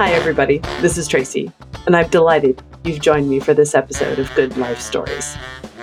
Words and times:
Hi, 0.00 0.12
everybody. 0.12 0.60
This 0.80 0.96
is 0.96 1.06
Tracy, 1.06 1.52
and 1.84 1.94
I'm 1.94 2.08
delighted 2.08 2.62
you've 2.84 3.02
joined 3.02 3.28
me 3.28 3.38
for 3.38 3.52
this 3.52 3.74
episode 3.74 4.18
of 4.18 4.34
Good 4.34 4.56
Life 4.56 4.80
Stories. 4.80 5.36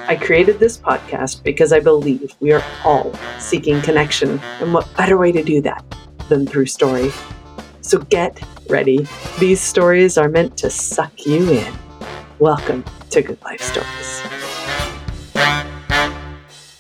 I 0.07 0.15
created 0.15 0.57
this 0.57 0.75
podcast 0.75 1.43
because 1.43 1.71
I 1.71 1.79
believe 1.81 2.35
we 2.39 2.51
are 2.51 2.63
all 2.83 3.13
seeking 3.37 3.79
connection, 3.83 4.39
and 4.59 4.73
what 4.73 4.91
better 4.97 5.19
way 5.19 5.31
to 5.33 5.43
do 5.43 5.61
that 5.61 5.85
than 6.29 6.47
through 6.47 6.65
story? 6.65 7.11
So 7.81 7.99
get 7.99 8.41
ready. 8.67 9.07
These 9.37 9.61
stories 9.61 10.17
are 10.17 10.29
meant 10.29 10.57
to 10.57 10.71
suck 10.71 11.27
you 11.27 11.51
in. 11.51 11.73
Welcome 12.39 12.85
to 13.11 13.21
Good 13.21 13.39
Life 13.43 13.61
Stories. 13.61 14.21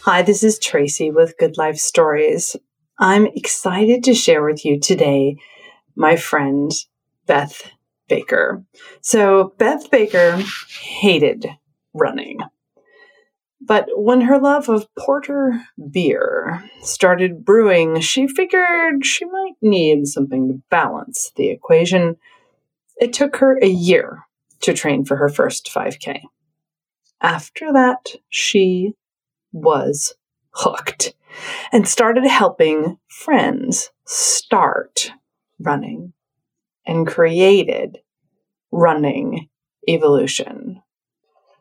Hi, 0.05 0.23
this 0.23 0.41
is 0.41 0.57
Tracy 0.57 1.11
with 1.11 1.37
Good 1.37 1.55
Life 1.55 1.77
Stories. 1.77 2.55
I'm 2.97 3.27
excited 3.27 4.03
to 4.05 4.15
share 4.15 4.43
with 4.43 4.65
you 4.65 4.79
today 4.79 5.37
my 5.95 6.15
friend 6.15 6.71
Beth 7.27 7.71
Baker. 8.07 8.63
So, 9.01 9.53
Beth 9.57 9.91
Baker 9.91 10.39
hated 10.79 11.45
running. 11.93 12.39
But 13.59 13.87
when 13.95 14.21
her 14.21 14.39
love 14.39 14.69
of 14.69 14.87
porter 14.95 15.61
beer 15.91 16.63
started 16.81 17.43
brewing, 17.43 17.99
she 17.99 18.27
figured 18.27 19.05
she 19.05 19.25
might 19.25 19.55
need 19.61 20.07
something 20.07 20.47
to 20.47 20.61
balance 20.69 21.31
the 21.35 21.49
equation. 21.49 22.15
It 22.97 23.13
took 23.13 23.37
her 23.37 23.59
a 23.61 23.67
year 23.67 24.23
to 24.61 24.73
train 24.73 25.05
for 25.05 25.17
her 25.17 25.29
first 25.29 25.69
5K. 25.73 26.21
After 27.21 27.73
that, 27.73 28.15
she 28.29 28.93
was 29.51 30.13
hooked 30.51 31.15
and 31.71 31.87
started 31.87 32.25
helping 32.25 32.97
friends 33.07 33.89
start 34.05 35.11
running 35.59 36.13
and 36.87 37.05
created 37.05 37.99
running 38.71 39.49
evolution. 39.87 40.81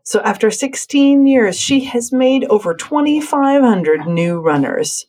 So 0.04 0.20
after 0.20 0.50
16 0.50 1.26
years, 1.26 1.58
she 1.58 1.80
has 1.84 2.12
made 2.12 2.44
over 2.44 2.74
2,500 2.74 4.06
new 4.06 4.40
runners. 4.40 5.06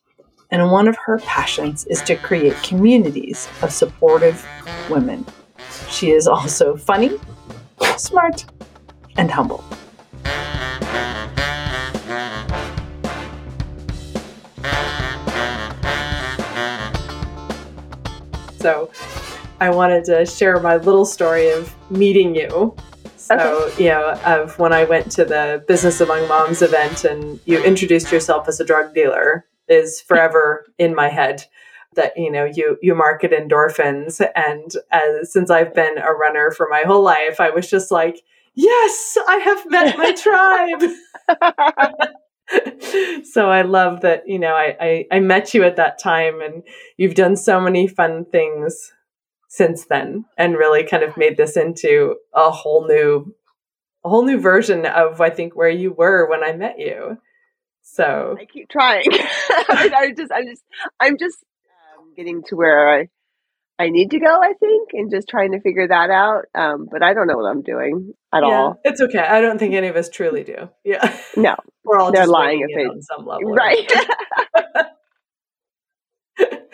And 0.50 0.72
one 0.72 0.88
of 0.88 0.98
her 1.06 1.20
passions 1.20 1.86
is 1.86 2.02
to 2.04 2.16
create 2.16 2.56
communities 2.64 3.48
of 3.62 3.72
supportive 3.72 4.46
women. 4.90 5.26
She 5.90 6.12
is 6.12 6.28
also 6.28 6.76
funny, 6.76 7.12
smart, 7.98 8.46
and 9.18 9.30
humble. 9.30 9.64
So 18.60 18.90
I 19.60 19.70
wanted 19.70 20.06
to 20.06 20.26
share 20.26 20.60
my 20.60 20.78
little 20.78 21.06
story 21.06 21.50
of 21.50 21.74
meeting 21.90 22.36
you. 22.36 22.76
So, 23.16 23.36
okay. 23.36 23.84
you 23.84 23.90
know, 23.90 24.12
of 24.26 24.58
when 24.60 24.72
I 24.72 24.84
went 24.84 25.12
to 25.14 25.26
the 25.26 25.64
Business 25.68 26.00
Among 26.00 26.28
Moms 26.28 26.62
event 26.62 27.04
and 27.04 27.40
you 27.46 27.62
introduced 27.64 28.12
yourself 28.12 28.48
as 28.48 28.60
a 28.60 28.66
drug 28.66 28.94
dealer 28.94 29.46
is 29.68 30.00
forever 30.00 30.66
in 30.78 30.96
my 30.96 31.10
head 31.10 31.46
that 31.96 32.14
you 32.16 32.32
know 32.32 32.46
you 32.46 32.78
you 32.82 32.94
market 32.94 33.32
endorphins 33.32 34.22
and 34.36 34.72
as 34.92 35.34
since 35.34 35.50
I've 35.50 35.74
been 35.74 35.98
a 35.98 36.14
runner 36.14 36.52
for 36.52 36.68
my 36.70 36.84
whole 36.86 37.02
life 37.02 37.40
I 37.40 37.50
was 37.50 37.68
just 37.70 37.90
like 37.90 38.22
yes 38.54 39.18
I 39.28 39.38
have 39.38 39.70
met 39.72 39.98
my 39.98 40.12
tribe 40.14 40.84
so 43.26 43.50
I 43.50 43.64
love 43.64 44.02
that 44.02 44.28
you 44.28 44.38
know 44.38 44.54
I, 44.54 44.78
I 44.80 45.06
I 45.14 45.20
met 45.20 45.56
you 45.56 45.64
at 45.64 45.78
that 45.78 45.98
time 45.98 46.40
and 46.40 46.62
you've 46.98 47.16
done 47.16 47.36
so 47.36 47.60
many 47.60 47.88
fun 47.88 48.26
things 48.26 48.94
since 49.58 49.86
then 49.86 50.26
and 50.38 50.56
really 50.56 50.84
kind 50.84 51.04
of 51.04 51.18
made 51.18 51.36
this 51.36 51.58
into 51.58 52.16
a 52.34 52.52
whole 52.52 52.88
new 52.88 53.34
a 54.06 54.10
whole 54.10 54.24
new 54.24 54.40
version 54.40 54.86
of 54.86 55.20
I 55.20 55.32
think 55.32 55.56
where 55.56 55.70
you 55.70 55.92
were 55.92 56.30
when 56.30 56.44
I 56.44 56.54
met 56.54 56.80
you. 56.80 57.18
So 57.82 58.38
I 58.40 58.46
keep 58.46 58.70
trying. 58.70 59.06
I, 59.12 59.92
I, 59.96 60.14
just 60.16 60.32
I'm 60.32 60.48
just 60.48 60.64
I'm 61.00 61.18
just 61.18 61.38
um, 61.98 62.14
getting 62.16 62.44
to 62.48 62.56
where 62.56 63.00
I 63.00 63.08
I 63.80 63.90
need 63.90 64.12
to 64.12 64.20
go, 64.20 64.26
I 64.26 64.54
think, 64.60 64.90
and 64.94 65.12
just 65.12 65.28
trying 65.28 65.52
to 65.52 65.62
figure 65.62 65.88
that 65.88 66.10
out. 66.10 66.46
Um, 66.56 66.88
but 66.92 67.04
I 67.04 67.14
don't 67.14 67.28
know 67.28 67.38
what 67.38 67.50
I'm 67.50 67.62
doing 67.62 68.14
at 68.34 68.42
yeah, 68.42 68.54
all. 68.54 68.80
It's 68.84 69.02
okay. 69.02 69.20
I 69.20 69.40
don't 69.40 69.60
think 69.60 69.74
any 69.76 69.88
of 69.88 69.96
us 69.96 70.10
truly 70.10 70.44
do. 70.44 70.70
Yeah. 70.84 71.16
No. 71.36 71.56
We're 71.84 72.00
all 72.00 72.12
they're 72.12 72.24
just 72.24 72.32
lying 72.32 72.66
if 72.68 72.76
they 72.76 72.86
on 72.86 73.02
some 73.02 73.26
level. 73.26 73.54
Right. 73.54 73.92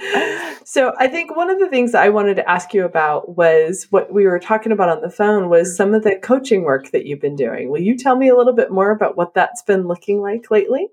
so 0.65 0.93
I 0.97 1.07
think 1.07 1.35
one 1.35 1.49
of 1.49 1.59
the 1.59 1.69
things 1.69 1.95
I 1.95 2.09
wanted 2.09 2.35
to 2.35 2.49
ask 2.49 2.73
you 2.73 2.85
about 2.85 3.35
was 3.35 3.87
what 3.89 4.11
we 4.11 4.25
were 4.25 4.39
talking 4.39 4.71
about 4.71 4.89
on 4.89 5.01
the 5.01 5.09
phone 5.09 5.49
was 5.49 5.69
mm-hmm. 5.69 5.75
some 5.75 5.93
of 5.93 6.03
the 6.03 6.17
coaching 6.21 6.63
work 6.63 6.91
that 6.91 7.05
you've 7.05 7.21
been 7.21 7.35
doing. 7.35 7.69
Will 7.69 7.81
you 7.81 7.97
tell 7.97 8.15
me 8.15 8.29
a 8.29 8.35
little 8.35 8.53
bit 8.53 8.71
more 8.71 8.91
about 8.91 9.17
what 9.17 9.33
that's 9.33 9.61
been 9.63 9.87
looking 9.87 10.21
like 10.21 10.49
lately? 10.51 10.87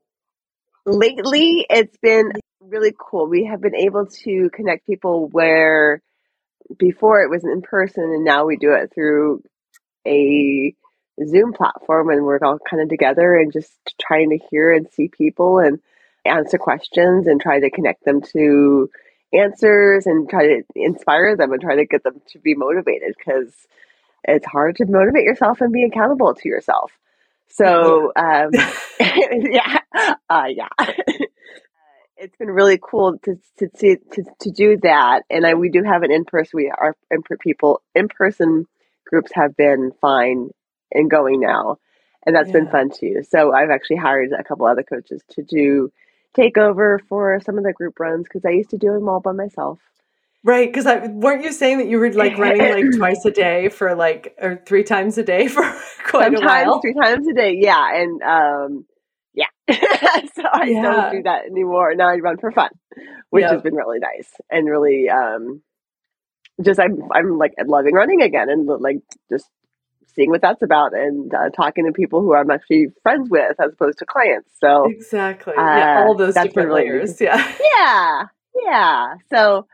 Lately, 0.86 1.66
it's 1.68 1.96
been 1.98 2.28
mm-hmm. 2.28 2.68
really 2.68 2.94
cool. 2.98 3.28
We 3.28 3.44
have 3.44 3.60
been 3.60 3.76
able 3.76 4.06
to 4.24 4.50
connect 4.52 4.86
people 4.86 5.28
where 5.28 6.02
before 6.78 7.22
it 7.22 7.30
was 7.30 7.44
in 7.44 7.62
person 7.62 8.04
and 8.04 8.24
now 8.24 8.46
we 8.46 8.56
do 8.56 8.72
it 8.72 8.92
through 8.94 9.42
a 10.06 10.74
Zoom 11.26 11.52
platform 11.52 12.10
and 12.10 12.24
we're 12.24 12.38
all 12.42 12.58
kind 12.58 12.82
of 12.82 12.88
together 12.88 13.36
and 13.36 13.52
just 13.52 13.72
trying 14.00 14.30
to 14.30 14.38
hear 14.50 14.72
and 14.72 14.88
see 14.92 15.08
people 15.08 15.58
and 15.58 15.80
answer 16.24 16.58
questions 16.58 17.26
and 17.26 17.40
try 17.40 17.60
to 17.60 17.70
connect 17.70 18.04
them 18.04 18.20
to 18.20 18.90
answers 19.32 20.06
and 20.06 20.28
try 20.28 20.46
to 20.46 20.62
inspire 20.74 21.36
them 21.36 21.52
and 21.52 21.60
try 21.60 21.76
to 21.76 21.86
get 21.86 22.02
them 22.02 22.20
to 22.28 22.38
be 22.38 22.54
motivated 22.54 23.14
because 23.16 23.52
it's 24.24 24.46
hard 24.46 24.76
to 24.76 24.86
motivate 24.86 25.24
yourself 25.24 25.60
and 25.60 25.72
be 25.72 25.84
accountable 25.84 26.34
to 26.34 26.48
yourself. 26.48 26.92
So, 27.48 28.12
um, 28.16 28.50
yeah, 29.00 29.78
uh, 30.28 30.48
yeah. 30.48 30.68
it's 32.16 32.36
been 32.36 32.50
really 32.50 32.78
cool 32.80 33.18
to 33.24 33.36
to, 33.58 33.68
to 33.68 33.96
to 34.12 34.24
to 34.40 34.50
do 34.50 34.76
that, 34.82 35.22
and 35.30 35.46
I, 35.46 35.54
we 35.54 35.70
do 35.70 35.82
have 35.82 36.02
an 36.02 36.12
in 36.12 36.24
person. 36.24 36.50
We 36.54 36.70
are 36.70 36.94
in 37.10 37.22
people 37.40 37.82
in 37.94 38.08
person 38.08 38.66
groups 39.06 39.32
have 39.34 39.56
been 39.56 39.90
fine 40.00 40.50
and 40.92 41.10
going 41.10 41.40
now, 41.40 41.78
and 42.24 42.36
that's 42.36 42.48
yeah. 42.48 42.52
been 42.52 42.68
fun 42.68 42.90
too. 42.90 43.22
So 43.28 43.52
I've 43.52 43.70
actually 43.70 43.96
hired 43.96 44.30
a 44.32 44.44
couple 44.44 44.66
other 44.66 44.84
coaches 44.84 45.22
to 45.30 45.42
do 45.42 45.90
take 46.34 46.58
over 46.58 47.00
for 47.08 47.40
some 47.44 47.58
of 47.58 47.64
the 47.64 47.72
group 47.72 47.98
runs 47.98 48.24
because 48.24 48.44
I 48.44 48.50
used 48.50 48.70
to 48.70 48.78
do 48.78 48.92
them 48.92 49.08
all 49.08 49.20
by 49.20 49.32
myself. 49.32 49.78
Right, 50.42 50.70
because 50.72 50.86
I 50.86 51.06
weren't 51.06 51.44
you 51.44 51.52
saying 51.52 51.78
that 51.78 51.88
you 51.88 51.98
were 51.98 52.10
like 52.12 52.38
running 52.38 52.60
like 52.60 52.84
twice 52.96 53.24
a 53.26 53.30
day 53.30 53.68
for 53.68 53.94
like 53.94 54.34
or 54.40 54.62
three 54.66 54.84
times 54.84 55.18
a 55.18 55.22
day 55.22 55.48
for 55.48 55.62
quite 56.04 56.32
Sometimes, 56.32 56.40
a 56.40 56.44
while? 56.44 56.80
Three 56.80 56.94
times 56.94 57.26
a 57.28 57.34
day, 57.34 57.58
yeah, 57.60 57.94
and 57.94 58.22
um, 58.22 58.86
yeah. 59.34 59.46
so 60.34 60.42
I 60.50 60.64
yeah. 60.64 60.82
don't 60.82 61.12
do 61.12 61.22
that 61.24 61.44
anymore. 61.44 61.94
Now 61.94 62.08
I 62.08 62.16
run 62.16 62.38
for 62.38 62.50
fun, 62.52 62.70
which 63.28 63.42
yep. 63.42 63.52
has 63.52 63.62
been 63.62 63.74
really 63.74 63.98
nice 63.98 64.30
and 64.50 64.66
really 64.66 65.10
um, 65.10 65.62
just 66.62 66.80
I'm 66.80 67.02
I'm 67.12 67.36
like 67.36 67.52
loving 67.66 67.94
running 67.94 68.22
again 68.22 68.48
and 68.48 68.66
like 68.66 68.98
just 69.30 69.46
seeing 70.14 70.30
what 70.30 70.42
that's 70.42 70.62
about 70.62 70.94
and 70.94 71.32
uh, 71.32 71.50
talking 71.50 71.86
to 71.86 71.92
people 71.92 72.20
who 72.20 72.34
I'm 72.34 72.50
actually 72.50 72.88
friends 73.02 73.28
with 73.30 73.56
as 73.60 73.72
opposed 73.72 73.98
to 73.98 74.06
clients. 74.06 74.50
So 74.60 74.86
exactly, 74.90 75.54
uh, 75.54 75.76
yeah, 75.76 76.04
all 76.06 76.16
those 76.16 76.34
different 76.34 76.68
really 76.68 76.84
layers. 76.84 77.20
Yeah, 77.20 77.36
yeah, 77.76 78.22
yeah. 78.66 79.14
So 79.32 79.66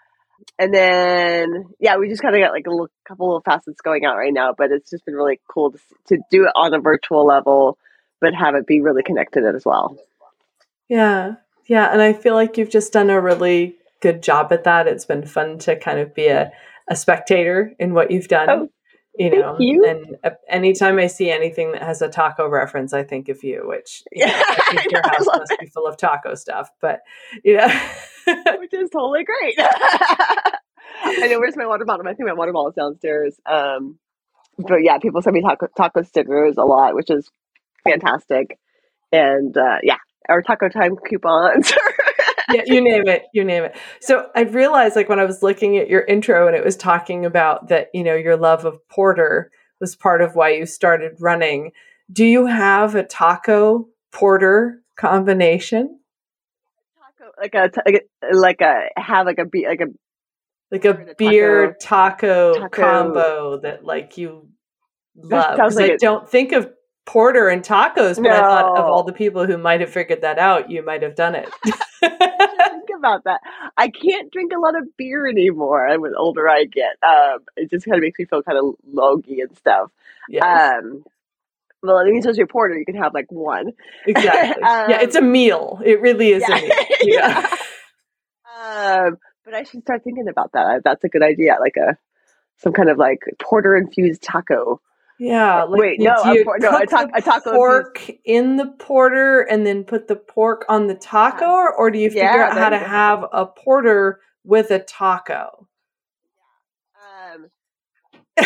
and 0.58 0.72
then 0.72 1.66
yeah, 1.80 1.96
we 1.96 2.08
just 2.08 2.22
kind 2.22 2.34
of 2.34 2.41
got 2.41 2.52
like 2.52 2.66
a 2.66 2.70
little, 2.70 2.88
couple 3.06 3.36
of 3.36 3.44
facets 3.44 3.80
going 3.80 4.04
out 4.04 4.16
right 4.16 4.32
now, 4.32 4.54
but 4.56 4.70
it's 4.70 4.91
just 4.91 5.04
been 5.04 5.14
really 5.14 5.41
cool 5.48 5.72
to 5.72 5.78
to 6.08 6.19
do 6.30 6.44
it 6.44 6.52
on 6.54 6.75
a 6.75 6.80
virtual 6.80 7.26
level, 7.26 7.78
but 8.20 8.34
have 8.34 8.54
it 8.54 8.66
be 8.66 8.80
really 8.80 9.02
connected 9.02 9.44
as 9.44 9.64
well. 9.64 9.98
Yeah, 10.88 11.36
yeah, 11.66 11.92
and 11.92 12.00
I 12.00 12.12
feel 12.12 12.34
like 12.34 12.56
you've 12.56 12.70
just 12.70 12.92
done 12.92 13.10
a 13.10 13.20
really 13.20 13.76
good 14.00 14.22
job 14.22 14.52
at 14.52 14.64
that. 14.64 14.87
It's 14.87 15.05
been 15.05 15.26
fun 15.26 15.58
to 15.61 15.76
kind 15.76 15.99
of 15.99 16.14
be 16.14 16.28
a 16.28 16.52
a 16.88 16.96
spectator 16.96 17.72
in 17.78 17.94
what 17.94 18.11
you've 18.11 18.28
done. 18.28 18.49
Oh, 18.49 18.69
you 19.18 19.30
know 19.30 19.56
you. 19.58 19.84
and 19.84 20.16
uh, 20.24 20.30
anytime 20.48 20.98
i 20.98 21.06
see 21.06 21.30
anything 21.30 21.72
that 21.72 21.82
has 21.82 22.02
a 22.02 22.08
taco 22.08 22.48
reference 22.48 22.92
i 22.92 23.02
think 23.02 23.28
of 23.28 23.42
you 23.42 23.62
which 23.64 24.02
you 24.12 24.26
know, 24.26 24.32
I 24.34 24.76
think 24.76 24.90
your 24.92 25.02
house 25.02 25.26
must 25.26 25.52
it. 25.52 25.60
be 25.60 25.66
full 25.66 25.86
of 25.86 25.96
taco 25.96 26.34
stuff 26.34 26.70
but 26.80 27.00
you 27.44 27.56
know 27.56 27.68
which 28.58 28.74
is 28.74 28.90
totally 28.90 29.24
great 29.24 29.54
i 29.58 31.26
know 31.28 31.38
where's 31.38 31.56
my 31.56 31.66
water 31.66 31.84
bottle 31.84 32.06
i 32.06 32.14
think 32.14 32.28
my 32.28 32.34
water 32.34 32.52
bottle 32.52 32.68
is 32.68 32.74
downstairs 32.74 33.40
um 33.46 33.98
but 34.58 34.82
yeah 34.82 34.98
people 34.98 35.22
send 35.22 35.34
me 35.34 35.42
taco, 35.42 35.66
taco 35.76 36.02
stickers 36.02 36.56
a 36.56 36.64
lot 36.64 36.94
which 36.94 37.10
is 37.10 37.30
fantastic 37.84 38.58
and 39.12 39.56
uh 39.56 39.78
yeah 39.82 39.98
our 40.28 40.42
taco 40.42 40.68
time 40.68 40.96
coupons 40.96 41.72
yeah, 42.52 42.62
you 42.66 42.81
name 42.81 43.08
it, 43.08 43.25
you 43.32 43.44
name 43.44 43.64
it. 43.64 43.76
So 44.00 44.28
I 44.34 44.43
realized 44.43 44.96
like 44.96 45.08
when 45.08 45.20
I 45.20 45.25
was 45.25 45.43
looking 45.43 45.76
at 45.78 45.88
your 45.88 46.02
intro 46.02 46.46
and 46.46 46.56
it 46.56 46.64
was 46.64 46.76
talking 46.76 47.25
about 47.25 47.69
that, 47.69 47.88
you 47.93 48.04
know, 48.04 48.14
your 48.14 48.37
love 48.37 48.64
of 48.64 48.78
porter 48.88 49.50
was 49.81 49.96
part 49.96 50.22
of 50.22 50.34
why 50.34 50.50
you 50.50 50.66
started 50.66 51.12
running. 51.20 51.72
Do 52.12 52.25
you 52.25 52.46
have 52.46 52.94
a 52.94 53.02
taco 53.02 53.88
porter 54.12 54.82
combination? 54.96 56.00
Taco 57.19 57.32
like 57.40 57.54
a 57.54 57.70
like 58.32 58.60
a 58.60 58.88
have 58.96 59.26
like 59.26 59.38
a 59.38 59.46
like 59.69 59.81
a 59.81 59.87
like 60.70 60.84
a 60.84 61.14
beer 61.16 61.76
taco, 61.81 62.54
taco- 62.54 62.69
combo 62.69 63.58
that 63.60 63.84
like 63.84 64.16
you 64.19 64.49
love. 65.16 65.56
sounds 65.56 65.75
'Cause 65.75 65.76
like 65.76 65.92
I 65.92 65.96
don't 65.96 66.28
think 66.28 66.52
of 66.52 66.72
porter 67.06 67.49
and 67.49 67.62
tacos, 67.62 68.20
but 68.20 68.32
I 68.32 68.41
thought 68.41 68.76
of 68.76 68.85
all 68.85 69.05
the 69.05 69.12
people 69.12 69.47
who 69.47 69.56
might 69.56 69.81
have 69.81 69.91
figured 69.91 70.23
that 70.23 70.38
out, 70.38 70.70
you 70.70 70.85
might 70.85 71.03
have 71.03 71.14
done 71.14 71.35
it. 71.35 71.49
think 72.00 72.99
about 72.99 73.25
that. 73.25 73.41
I 73.76 73.88
can't 73.88 74.31
drink 74.31 74.53
a 74.55 74.58
lot 74.58 74.76
of 74.76 74.97
beer 74.97 75.26
anymore. 75.26 75.87
And 75.87 76.05
the 76.05 76.14
older 76.17 76.49
I 76.49 76.64
get, 76.64 76.97
um, 77.03 77.38
it 77.56 77.70
just 77.70 77.87
kind 77.87 77.97
of 77.97 78.03
makes 78.03 78.19
me 78.19 78.25
feel 78.26 78.43
kind 78.43 78.58
of 78.58 78.75
logy 78.93 79.41
and 79.41 79.56
stuff. 79.56 79.91
yes, 80.29 80.43
Um, 80.44 81.05
well, 81.82 81.99
it 81.99 82.11
means 82.11 82.26
as 82.26 82.37
your 82.37 82.49
porter, 82.49 82.76
you 82.76 82.85
can 82.85 82.97
have 82.97 83.14
like 83.14 83.31
one. 83.31 83.73
exactly. 84.06 84.61
yeah, 84.62 84.85
um, 84.85 84.91
it's 85.00 85.17
a 85.17 85.23
meal. 85.23 85.81
It 85.85 86.00
really 86.00 86.31
is 86.32 86.44
yeah. 86.47 86.56
a 86.56 86.61
meal. 86.61 86.76
Yeah. 87.02 87.56
Um, 88.59 89.19
but 89.44 89.55
I 89.55 89.62
should 89.62 89.82
start 89.82 90.02
thinking 90.02 90.29
about 90.29 90.52
that. 90.52 90.82
That's 90.85 91.05
a 91.05 91.09
good 91.09 91.23
idea. 91.23 91.56
Like 91.61 91.76
a 91.76 91.97
some 92.59 92.73
kind 92.73 92.88
of 92.88 92.99
like 92.99 93.20
porter 93.41 93.76
infused 93.76 94.23
taco. 94.23 94.81
Yeah. 95.18 95.62
Like, 95.64 95.80
Wait, 95.80 96.00
no, 96.00 96.14
do 96.22 96.30
you 96.30 96.44
por- 96.44 96.58
no, 96.58 96.68
a 96.70 96.86
the 96.86 97.10
a 97.14 97.22
taco 97.22 97.52
pork 97.52 98.10
in 98.24 98.56
the 98.56 98.66
porter 98.78 99.40
and 99.42 99.66
then 99.66 99.84
put 99.84 100.08
the 100.08 100.16
pork 100.16 100.64
on 100.68 100.86
the 100.86 100.94
taco, 100.94 101.72
or 101.76 101.90
do 101.90 101.98
you 101.98 102.10
figure 102.10 102.24
Yeah, 102.24 102.48
out 102.50 102.52
how 102.58 102.68
to 102.68 102.78
have 102.78 103.24
a 103.32 103.46
porter 103.46 104.20
with 104.44 104.70
a 104.70 104.78
taco? 104.80 105.68
Um, 107.34 107.50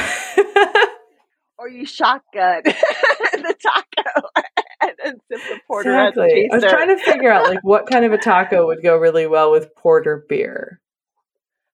or 1.59 1.69
you 1.69 1.85
shotgun 1.87 2.63
the 2.65 3.55
taco 3.61 4.29
and 4.81 4.93
then 5.05 5.15
sip 5.31 5.41
the 5.49 5.61
porter 5.67 5.91
as 5.99 6.17
a 6.17 6.23
exactly. 6.23 6.51
I 6.53 6.55
was 6.57 6.65
trying 6.65 6.97
to 6.97 7.05
figure 7.05 7.31
out 7.31 7.49
like 7.49 7.63
what 7.63 7.89
kind 7.89 8.05
of 8.05 8.13
a 8.13 8.19
taco 8.19 8.67
would 8.67 8.83
go 8.83 8.97
really 8.97 9.27
well 9.27 9.51
with 9.51 9.75
porter 9.75 10.25
beer. 10.29 10.81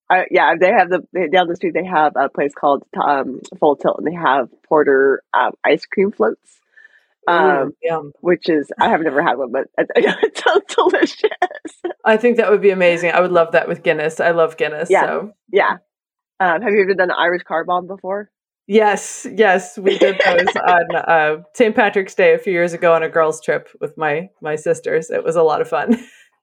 Uh, 0.08 0.23
yeah, 0.31 0.55
they 0.58 0.70
have 0.70 0.88
the 0.88 1.00
down 1.32 1.49
the 1.49 1.56
street. 1.56 1.75
They 1.75 1.85
have 1.85 2.12
a 2.17 2.29
place 2.29 2.53
called 2.55 2.85
um, 3.03 3.41
Full 3.58 3.76
Tilt, 3.76 3.99
and 3.99 4.06
they 4.06 4.14
have 4.14 4.49
porter 4.69 5.23
um, 5.35 5.53
ice 5.64 5.85
cream 5.85 6.12
floats, 6.12 6.61
um, 7.26 7.73
Ooh, 7.91 8.12
which 8.20 8.49
is 8.49 8.70
I 8.79 8.88
have 8.88 9.00
never 9.00 9.23
had 9.23 9.37
one, 9.37 9.50
but 9.50 9.67
it, 9.76 9.88
it 9.97 10.38
sounds 10.38 10.64
delicious. 10.75 11.93
I 12.05 12.17
think 12.17 12.37
that 12.37 12.50
would 12.50 12.62
be 12.62 12.70
amazing. 12.70 13.11
I 13.11 13.20
would 13.20 13.32
love 13.32 13.53
that 13.53 13.67
with 13.67 13.82
Guinness. 13.82 14.20
I 14.20 14.31
love 14.31 14.56
Guinness. 14.56 14.91
Yeah. 14.91 15.06
So 15.06 15.32
Yeah. 15.53 15.79
Um, 16.38 16.62
have 16.62 16.73
you 16.73 16.82
ever 16.82 16.94
done 16.94 17.11
an 17.11 17.17
Irish 17.19 17.43
car 17.43 17.64
bomb 17.64 17.87
before? 17.87 18.31
yes, 18.67 19.26
yes, 19.32 19.79
we 19.79 19.99
did 19.99 20.20
those 20.25 20.56
on 20.69 20.97
uh, 20.97 21.37
St. 21.55 21.75
Patrick's 21.75 22.14
Day 22.14 22.35
a 22.35 22.38
few 22.38 22.53
years 22.53 22.73
ago 22.73 22.94
on 22.94 23.03
a 23.03 23.08
girls' 23.08 23.41
trip 23.41 23.69
with 23.81 23.97
my 23.97 24.29
my 24.41 24.56
sisters. 24.56 25.11
It 25.11 25.25
was 25.25 25.37
a 25.37 25.43
lot 25.43 25.61
of 25.61 25.69
fun. 25.69 25.99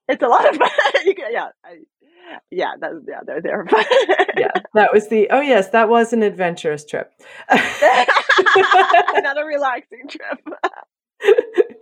It's 0.10 0.21
a 0.21 0.27
lot 0.27 0.48
of 0.50 0.57
fun. 0.57 0.69
you 1.06 1.15
can, 1.15 1.31
yeah, 1.31 1.48
I, 1.63 1.77
yeah, 2.52 2.72
that, 2.80 2.92
yeah, 3.08 3.20
they're 3.25 3.42
they're 3.42 3.66
yeah, 4.38 4.52
that 4.74 4.94
was 4.94 5.10
the. 5.10 5.30
Oh 5.30 5.42
yes, 5.42 5.70
that 5.70 5.90
was 5.90 6.14
an 6.14 6.24
adventurous 6.24 6.86
trip. 6.86 7.12
Not 7.52 9.40
a 9.40 9.46
relaxing 9.46 10.08
trip. 10.08 10.40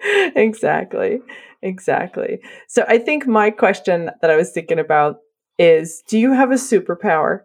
exactly, 0.36 1.22
exactly. 1.62 2.40
So 2.68 2.86
I 2.88 2.98
think 2.98 3.28
my 3.28 3.52
question 3.52 4.10
that 4.22 4.32
I 4.32 4.36
was 4.36 4.52
thinking 4.52 4.80
about 4.80 5.18
is: 5.58 6.04
Do 6.08 6.18
you 6.18 6.34
have 6.34 6.52
a 6.52 6.56
superpower? 6.56 7.42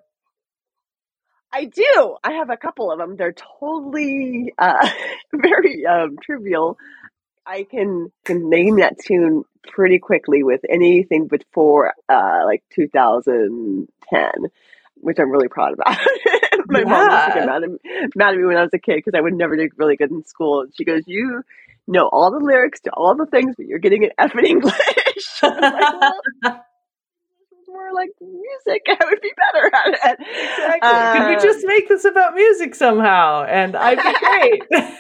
I 1.53 1.65
do. 1.65 2.17
I 2.23 2.33
have 2.33 2.51
a 2.51 2.57
couple 2.57 2.91
of 2.91 2.99
them. 2.99 3.17
They're 3.17 3.35
totally 3.61 4.53
uh, 4.59 4.89
very 5.33 5.87
um, 5.87 6.17
trivial. 6.23 6.77
I 7.47 7.65
can 7.71 8.11
can 8.25 8.51
name 8.51 8.77
that 8.77 8.99
tune 8.99 9.45
pretty 9.69 9.99
quickly 9.99 10.43
with 10.43 10.61
anything 10.69 11.29
before 11.29 11.93
uh, 12.09 12.43
like 12.45 12.63
2010, 12.75 14.31
which 14.97 15.19
I'm 15.19 15.31
really 15.31 15.49
proud 15.49 15.75
about. 15.75 15.97
My 16.69 16.85
mom 16.85 17.11
used 17.11 17.27
to 17.27 17.33
get 17.35 17.47
mad 17.47 17.63
at, 17.63 17.71
me, 17.71 17.79
mad 18.17 18.35
at 18.35 18.39
me 18.39 18.45
when 18.45 18.57
I 18.57 18.63
was 18.63 18.71
a 18.75 18.79
kid 18.79 18.97
because 18.97 19.17
I 19.17 19.21
would 19.21 19.35
never 19.35 19.57
do 19.57 19.69
really 19.77 19.97
good 19.97 20.11
in 20.11 20.25
school. 20.25 20.63
And 20.63 20.73
she 20.77 20.85
goes, 20.85 21.03
"You 21.07 21.43
know 21.87 22.09
all 22.11 22.31
the 22.33 22.45
lyrics 22.45 22.81
to 22.83 22.91
all 22.91 23.15
the 23.15 23.27
things, 23.27 23.55
but 23.57 23.67
you're 23.67 23.79
getting 23.79 24.05
an 24.05 24.11
F 24.19 24.35
in 24.37 24.45
English." 24.47 24.75
I 25.43 25.49
was 25.49 25.61
like, 25.61 25.93
well, 25.93 26.13
English 26.45 27.51
was 27.53 27.69
more 27.69 27.93
like 27.95 28.11
music. 28.21 28.83
I 28.89 29.05
would 29.05 29.21
be 29.21 29.33
better 29.37 29.71
at 29.75 29.89
it. 30.13 30.21
Exactly. 30.21 31.21
Could 31.21 31.29
we 31.29 31.37
Um, 31.37 31.43
just 31.43 31.67
make 31.67 31.89
this 31.89 32.05
about 32.05 32.35
music 32.35 32.75
somehow? 32.75 33.45
And 33.45 33.77
I'd 33.77 34.03
be 34.03 34.15
great. 34.19 34.91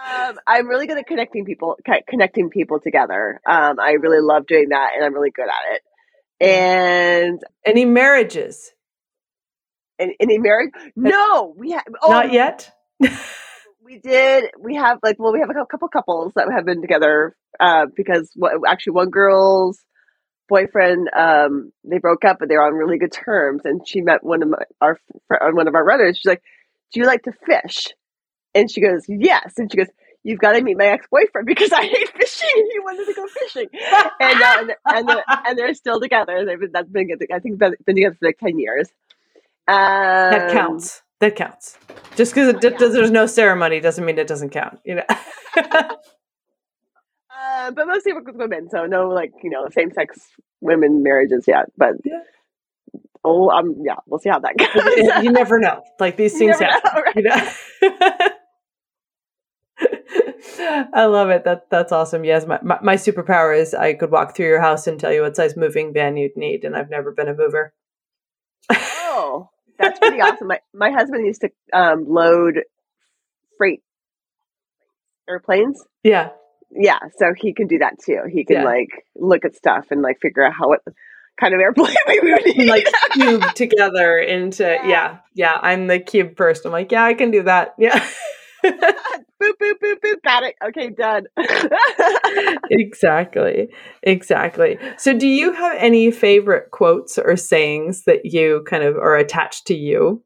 Um, 0.00 0.38
I'm 0.46 0.68
really 0.68 0.86
good 0.86 0.98
at 0.98 1.06
connecting 1.06 1.44
people, 1.44 1.76
connecting 2.08 2.48
people 2.50 2.80
together. 2.80 3.40
Um, 3.46 3.78
I 3.78 3.92
really 4.00 4.20
love 4.20 4.46
doing 4.46 4.70
that, 4.70 4.90
and 4.94 5.04
I'm 5.04 5.14
really 5.14 5.30
good 5.30 5.48
at 5.48 5.74
it. 5.74 5.82
And 6.42 7.40
Any 7.66 7.84
marriages? 7.84 8.72
and 9.98 10.12
any 10.18 10.38
marriage? 10.38 10.70
No, 10.96 11.54
we 11.56 11.72
have. 11.72 11.84
Oh, 12.02 12.10
Not 12.10 12.32
yet. 12.32 12.72
we 13.84 13.98
did. 13.98 14.50
We 14.58 14.76
have 14.76 14.98
like, 15.02 15.18
well, 15.18 15.32
we 15.32 15.40
have 15.40 15.50
a 15.50 15.66
couple 15.66 15.88
couples 15.88 16.32
that 16.36 16.48
have 16.50 16.64
been 16.64 16.80
together 16.80 17.36
uh, 17.60 17.86
because 17.94 18.30
what, 18.34 18.52
actually 18.66 18.94
one 18.94 19.10
girl's 19.10 19.78
boyfriend 20.48 21.08
um, 21.16 21.72
they 21.84 21.98
broke 21.98 22.24
up, 22.24 22.38
but 22.40 22.48
they're 22.48 22.62
on 22.62 22.74
really 22.74 22.98
good 22.98 23.12
terms, 23.12 23.62
and 23.64 23.86
she 23.86 24.00
met 24.00 24.24
one 24.24 24.42
of 24.42 24.48
my, 24.48 24.58
our 24.80 24.98
on 25.40 25.54
one 25.54 25.68
of 25.68 25.74
our 25.74 25.84
runners. 25.84 26.18
She's 26.18 26.28
like, 26.28 26.42
"Do 26.92 27.00
you 27.00 27.06
like 27.06 27.22
to 27.24 27.32
fish?" 27.46 27.88
And 28.54 28.70
she 28.70 28.80
goes, 28.80 29.04
"Yes," 29.08 29.54
and 29.58 29.70
she 29.70 29.76
goes. 29.78 29.88
You've 30.22 30.38
got 30.38 30.52
to 30.52 30.60
meet 30.60 30.76
my 30.76 30.84
ex-boyfriend 30.84 31.46
because 31.46 31.72
I 31.72 31.82
hate 31.82 32.08
fishing. 32.14 32.48
and 32.54 32.68
He 32.72 32.78
wanted 32.80 33.06
to 33.06 33.14
go 33.14 33.26
fishing, 33.26 33.68
and 34.20 34.42
uh, 34.42 34.56
and 34.58 34.72
and 34.84 35.08
they're, 35.08 35.24
and 35.46 35.58
they're 35.58 35.72
still 35.72 35.98
together. 35.98 36.44
They've 36.44 36.60
been, 36.60 36.72
that's 36.72 36.90
been 36.90 37.08
I 37.32 37.38
think 37.38 37.58
been, 37.58 37.74
been 37.86 37.94
together 37.96 38.16
for 38.20 38.26
like 38.28 38.38
ten 38.38 38.58
years. 38.58 38.90
Um, 39.66 39.76
that 39.76 40.52
counts. 40.52 41.00
That 41.20 41.36
counts. 41.36 41.78
Just 42.16 42.34
because 42.34 42.54
Yeah. 42.62 42.70
there's 42.78 43.10
no 43.10 43.24
ceremony 43.26 43.80
doesn't 43.80 44.04
mean 44.04 44.18
it 44.18 44.26
doesn't 44.26 44.50
count. 44.50 44.80
You 44.84 44.96
know. 44.96 45.04
Uh, 47.42 47.70
but 47.70 47.86
mostly 47.86 48.12
work 48.12 48.26
with 48.26 48.36
women, 48.36 48.68
so 48.70 48.84
no 48.86 49.08
like 49.08 49.32
you 49.42 49.50
know 49.50 49.66
same 49.70 49.90
sex 49.92 50.28
women 50.60 51.02
marriages 51.02 51.44
yet. 51.48 51.66
But 51.76 51.92
Yeah. 52.04 52.20
oh, 53.24 53.50
um, 53.50 53.76
yeah, 53.84 53.94
we'll 54.06 54.20
see 54.20 54.28
how 54.28 54.40
that 54.40 54.56
goes. 54.58 55.24
you 55.24 55.32
never 55.32 55.58
know. 55.58 55.82
Like 55.98 56.16
these 56.16 56.36
things 56.36 56.58
happen. 56.58 56.80
know, 56.84 57.00
right? 57.02 57.16
You 57.80 57.90
know. 57.98 58.28
I 60.60 61.04
love 61.06 61.30
it. 61.30 61.44
That 61.44 61.68
that's 61.70 61.92
awesome. 61.92 62.24
Yes, 62.24 62.46
my, 62.46 62.58
my 62.62 62.78
my 62.82 62.94
superpower 62.96 63.56
is 63.58 63.74
I 63.74 63.94
could 63.94 64.10
walk 64.10 64.34
through 64.36 64.46
your 64.46 64.60
house 64.60 64.86
and 64.86 64.98
tell 65.00 65.12
you 65.12 65.22
what 65.22 65.36
size 65.36 65.56
moving 65.56 65.92
van 65.92 66.16
you'd 66.16 66.36
need, 66.36 66.64
and 66.64 66.76
I've 66.76 66.90
never 66.90 67.12
been 67.12 67.28
a 67.28 67.34
mover. 67.34 67.72
Oh, 68.72 69.48
that's 69.78 69.98
pretty 69.98 70.20
awesome. 70.20 70.48
My 70.48 70.60
my 70.74 70.90
husband 70.90 71.26
used 71.26 71.40
to 71.42 71.50
um, 71.72 72.06
load 72.08 72.60
freight 73.58 73.82
airplanes. 75.28 75.82
Yeah, 76.02 76.30
Yeah, 76.70 76.98
so 77.18 77.32
he 77.36 77.52
can 77.52 77.66
do 77.66 77.78
that 77.78 77.94
too. 78.04 78.20
He 78.30 78.44
can 78.44 78.56
Yeah. 78.56 78.64
like 78.64 78.88
look 79.16 79.44
at 79.44 79.54
stuff 79.56 79.86
and 79.90 80.02
like 80.02 80.18
figure 80.20 80.44
out 80.44 80.52
how 80.52 80.68
what 80.68 80.80
kind 81.40 81.54
of 81.54 81.60
airplane 81.60 81.94
we 82.08 82.20
would 82.32 82.44
need. 82.56 82.68
like 82.68 82.86
cube 83.12 83.42
together 83.54 84.18
into 84.18 84.64
Yeah. 84.64 84.86
yeah 84.86 85.18
yeah. 85.34 85.58
I'm 85.60 85.86
the 85.86 85.98
cube 86.00 86.36
person. 86.36 86.66
I'm 86.66 86.72
like 86.72 86.90
yeah, 86.92 87.04
I 87.04 87.14
can 87.14 87.30
do 87.30 87.42
that. 87.44 87.74
Yeah. 87.78 88.04
boop 89.40 89.52
boop 89.60 89.74
boop 89.82 89.96
boop. 90.04 90.22
Got 90.22 90.42
it. 90.44 90.54
Okay, 90.68 90.90
done. 90.90 91.26
exactly 92.70 93.68
exactly 94.02 94.78
so 94.96 95.16
do 95.16 95.26
you 95.26 95.52
have 95.52 95.76
any 95.78 96.10
favorite 96.10 96.70
quotes 96.70 97.18
or 97.18 97.36
sayings 97.36 98.04
that 98.04 98.24
you 98.24 98.64
kind 98.66 98.84
of 98.84 98.96
are 98.96 99.16
attached 99.16 99.66
to 99.66 99.74
you 99.74 100.22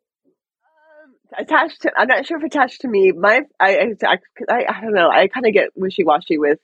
Um, 1.05 1.15
attached 1.39 1.83
to 1.83 1.93
i'm 1.97 2.09
not 2.09 2.27
sure 2.27 2.39
if 2.39 2.45
attached 2.45 2.83
to 2.83 2.89
me 2.89 3.13
my 3.13 3.43
i 3.59 3.95
i, 4.07 4.19
I, 4.49 4.65
I 4.69 4.81
don't 4.81 4.95
know 4.95 5.09
i 5.11 5.29
kind 5.29 5.47
of 5.47 5.53
get 5.53 5.71
wishy-washy 5.75 6.39
with 6.39 6.59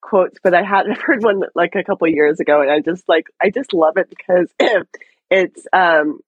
quotes 0.00 0.38
but 0.42 0.54
i 0.54 0.62
had 0.62 0.86
heard 1.04 1.22
one 1.22 1.42
like 1.54 1.74
a 1.74 1.84
couple 1.84 2.08
years 2.08 2.40
ago 2.40 2.62
and 2.62 2.70
i 2.70 2.80
just 2.80 3.08
like 3.08 3.26
i 3.42 3.50
just 3.50 3.72
love 3.72 3.96
it 3.96 4.08
because 4.08 4.52
it's 5.30 5.66
um 5.72 6.20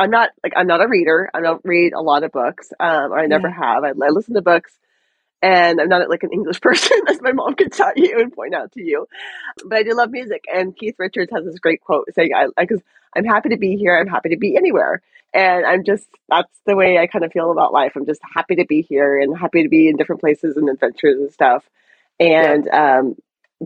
i'm 0.00 0.10
not 0.10 0.30
like 0.44 0.54
i'm 0.56 0.68
not 0.68 0.82
a 0.82 0.88
reader. 0.88 1.30
I 1.34 1.40
don't 1.42 1.62
read 1.64 1.92
a 1.94 2.02
lot 2.02 2.24
of 2.24 2.32
books 2.32 2.72
um 2.80 3.12
or 3.12 3.18
i 3.20 3.26
never 3.26 3.50
have. 3.50 3.84
I, 3.84 3.90
I 3.90 4.10
listen 4.10 4.34
to 4.34 4.42
books 4.42 4.72
and 5.42 5.80
i'm 5.80 5.88
not 5.88 6.08
like 6.10 6.22
an 6.24 6.32
english 6.32 6.60
person 6.68 6.98
as 7.08 7.20
my 7.22 7.32
mom 7.32 7.54
could 7.54 7.72
tell 7.72 7.92
you 7.96 8.20
and 8.20 8.32
point 8.32 8.54
out 8.54 8.72
to 8.72 8.82
you. 8.82 9.06
But 9.64 9.78
i 9.78 9.82
do 9.84 9.94
love 9.94 10.10
music 10.10 10.44
and 10.54 10.76
keith 10.76 10.96
richards 10.98 11.32
has 11.34 11.44
this 11.46 11.58
great 11.60 11.82
quote 11.82 12.08
saying 12.14 12.32
i 12.34 12.48
because 12.58 12.82
i'm 13.16 13.24
happy 13.24 13.50
to 13.50 13.58
be 13.58 13.76
here 13.76 13.98
i'm 13.98 14.08
happy 14.08 14.30
to 14.30 14.38
be 14.38 14.56
anywhere. 14.56 15.02
And 15.34 15.64
I'm 15.66 15.84
just 15.84 16.06
that's 16.28 16.60
the 16.66 16.76
way 16.76 16.98
I 16.98 17.06
kind 17.06 17.24
of 17.24 17.32
feel 17.32 17.52
about 17.52 17.72
life. 17.72 17.92
I'm 17.96 18.06
just 18.06 18.20
happy 18.34 18.56
to 18.56 18.66
be 18.66 18.82
here 18.82 19.20
and 19.20 19.38
happy 19.38 19.62
to 19.62 19.68
be 19.68 19.88
in 19.88 19.96
different 19.96 20.20
places 20.20 20.56
and 20.56 20.68
adventures 20.68 21.20
and 21.20 21.32
stuff, 21.32 21.64
and 22.18 22.68
um, 22.68 23.16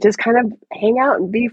just 0.03 0.19
kind 0.19 0.39
of 0.39 0.53
hang 0.73 0.99
out 0.99 1.21
and 1.21 1.33
be 1.33 1.49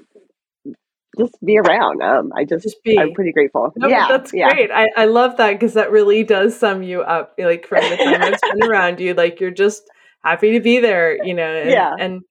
just 1.17 1.35
be 1.43 1.57
around. 1.57 2.01
Um, 2.01 2.31
I 2.35 2.45
just, 2.45 2.63
Just 2.63 2.83
be. 2.83 2.97
I'm 2.97 3.13
pretty 3.13 3.31
grateful. 3.31 3.71
No, 3.75 3.87
yeah, 3.87 4.07
that's 4.07 4.33
yeah, 4.33 4.49
great. 4.49 4.71
I, 4.71 4.87
I 4.95 5.05
love 5.05 5.37
that 5.37 5.51
because 5.51 5.73
that 5.73 5.91
really 5.91 6.23
does 6.23 6.57
sum 6.57 6.83
you 6.83 7.01
up. 7.01 7.33
Like 7.37 7.67
from 7.67 7.81
the 7.89 7.97
time 7.97 8.21
I've 8.21 8.37
spent 8.37 8.63
around 8.63 8.99
you, 8.99 9.13
like 9.13 9.39
you're 9.39 9.51
just 9.51 9.83
happy 10.23 10.53
to 10.53 10.59
be 10.59 10.79
there, 10.79 11.23
you 11.23 11.33
know. 11.33 11.43
And, 11.43 11.69
Yeah. 11.69 11.91
And 11.99 12.21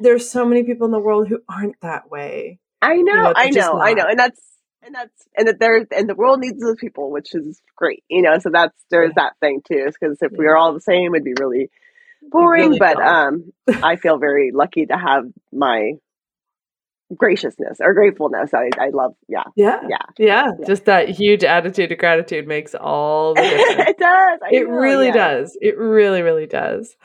there's 0.00 0.30
so 0.30 0.46
many 0.46 0.62
people 0.64 0.86
in 0.86 0.92
the 0.92 1.00
world 1.00 1.28
who 1.28 1.40
aren't 1.48 1.80
that 1.82 2.10
way. 2.10 2.58
I 2.80 2.96
know, 2.96 3.14
know, 3.14 3.32
I 3.36 3.50
know, 3.50 3.80
I 3.80 3.92
know, 3.92 4.04
and 4.08 4.18
that's 4.18 4.40
and 4.82 4.94
that's 4.94 5.28
and 5.36 5.48
that 5.48 5.60
there 5.60 5.86
and 5.94 6.08
the 6.08 6.14
world 6.14 6.40
needs 6.40 6.60
those 6.60 6.76
people, 6.80 7.10
which 7.10 7.34
is 7.34 7.60
great, 7.76 8.02
you 8.08 8.22
know. 8.22 8.38
So 8.38 8.50
that's 8.50 8.74
there's 8.90 9.12
yeah. 9.16 9.24
that 9.24 9.32
thing 9.40 9.62
too, 9.66 9.86
because 9.86 10.18
if 10.20 10.32
yeah. 10.32 10.38
we 10.38 10.46
were 10.46 10.56
all 10.56 10.72
the 10.72 10.80
same, 10.80 11.14
it'd 11.14 11.24
be 11.24 11.34
really 11.38 11.70
boring. 12.30 12.70
Really 12.70 12.78
but 12.78 13.00
um, 13.00 13.52
I 13.82 13.96
feel 13.96 14.18
very 14.18 14.50
lucky 14.52 14.86
to 14.86 14.96
have 14.96 15.24
my 15.52 15.92
graciousness 17.16 17.78
or 17.80 17.94
gratefulness. 17.94 18.52
I, 18.54 18.70
I 18.78 18.90
love, 18.90 19.14
yeah. 19.28 19.44
yeah. 19.56 19.80
Yeah. 19.88 19.96
Yeah. 20.18 20.52
Just 20.66 20.84
that 20.86 21.08
huge 21.08 21.44
attitude 21.44 21.92
of 21.92 21.98
gratitude 21.98 22.46
makes 22.46 22.74
all 22.74 23.34
the 23.34 23.42
difference. 23.42 23.88
it 23.90 23.98
does. 23.98 24.40
I 24.42 24.48
it 24.52 24.68
know, 24.68 24.74
really 24.74 25.06
yeah. 25.06 25.12
does. 25.12 25.56
It 25.60 25.78
really, 25.78 26.22
really 26.22 26.46
does. 26.46 26.96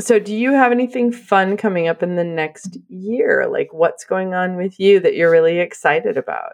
So, 0.00 0.18
do 0.18 0.34
you 0.34 0.52
have 0.52 0.72
anything 0.72 1.12
fun 1.12 1.58
coming 1.58 1.86
up 1.86 2.02
in 2.02 2.16
the 2.16 2.24
next 2.24 2.78
year? 2.88 3.46
Like, 3.50 3.68
what's 3.72 4.04
going 4.04 4.32
on 4.32 4.56
with 4.56 4.80
you 4.80 5.00
that 5.00 5.14
you're 5.14 5.30
really 5.30 5.60
excited 5.60 6.16
about? 6.16 6.52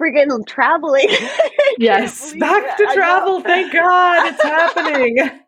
Friggin' 0.00 0.46
traveling. 0.46 1.08
yes, 1.78 2.34
back 2.34 2.76
to 2.76 2.90
travel. 2.92 3.40
Thank 3.40 3.72
God 3.72 4.32
it's 4.32 4.42
happening. 4.42 5.18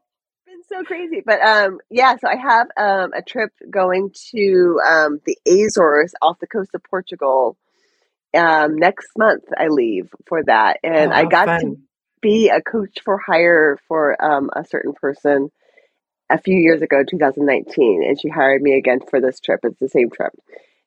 so 0.68 0.82
crazy. 0.84 1.22
But 1.24 1.40
um, 1.40 1.78
yeah, 1.90 2.16
so 2.16 2.28
I 2.28 2.36
have 2.36 2.68
um, 2.76 3.12
a 3.12 3.22
trip 3.22 3.52
going 3.70 4.10
to 4.32 4.80
um, 4.86 5.20
the 5.24 5.38
Azores 5.46 6.14
off 6.20 6.38
the 6.40 6.46
coast 6.46 6.70
of 6.74 6.82
Portugal. 6.84 7.56
Um, 8.36 8.76
next 8.76 9.08
month, 9.16 9.44
I 9.56 9.68
leave 9.68 10.10
for 10.26 10.44
that, 10.44 10.80
and 10.82 11.12
oh, 11.12 11.16
I 11.16 11.24
got 11.24 11.46
fun. 11.46 11.60
to 11.60 11.76
be 12.20 12.50
a 12.50 12.60
coach 12.60 12.98
for 13.04 13.18
hire 13.18 13.78
for 13.88 14.22
um, 14.22 14.50
a 14.54 14.64
certain 14.64 14.92
person 14.92 15.50
a 16.30 16.38
few 16.38 16.58
years 16.58 16.82
ago, 16.82 17.02
2019, 17.08 18.04
and 18.06 18.20
she 18.20 18.28
hired 18.28 18.60
me 18.60 18.76
again 18.76 19.00
for 19.00 19.20
this 19.20 19.40
trip. 19.40 19.60
It's 19.62 19.80
the 19.80 19.88
same 19.88 20.10
trip, 20.10 20.32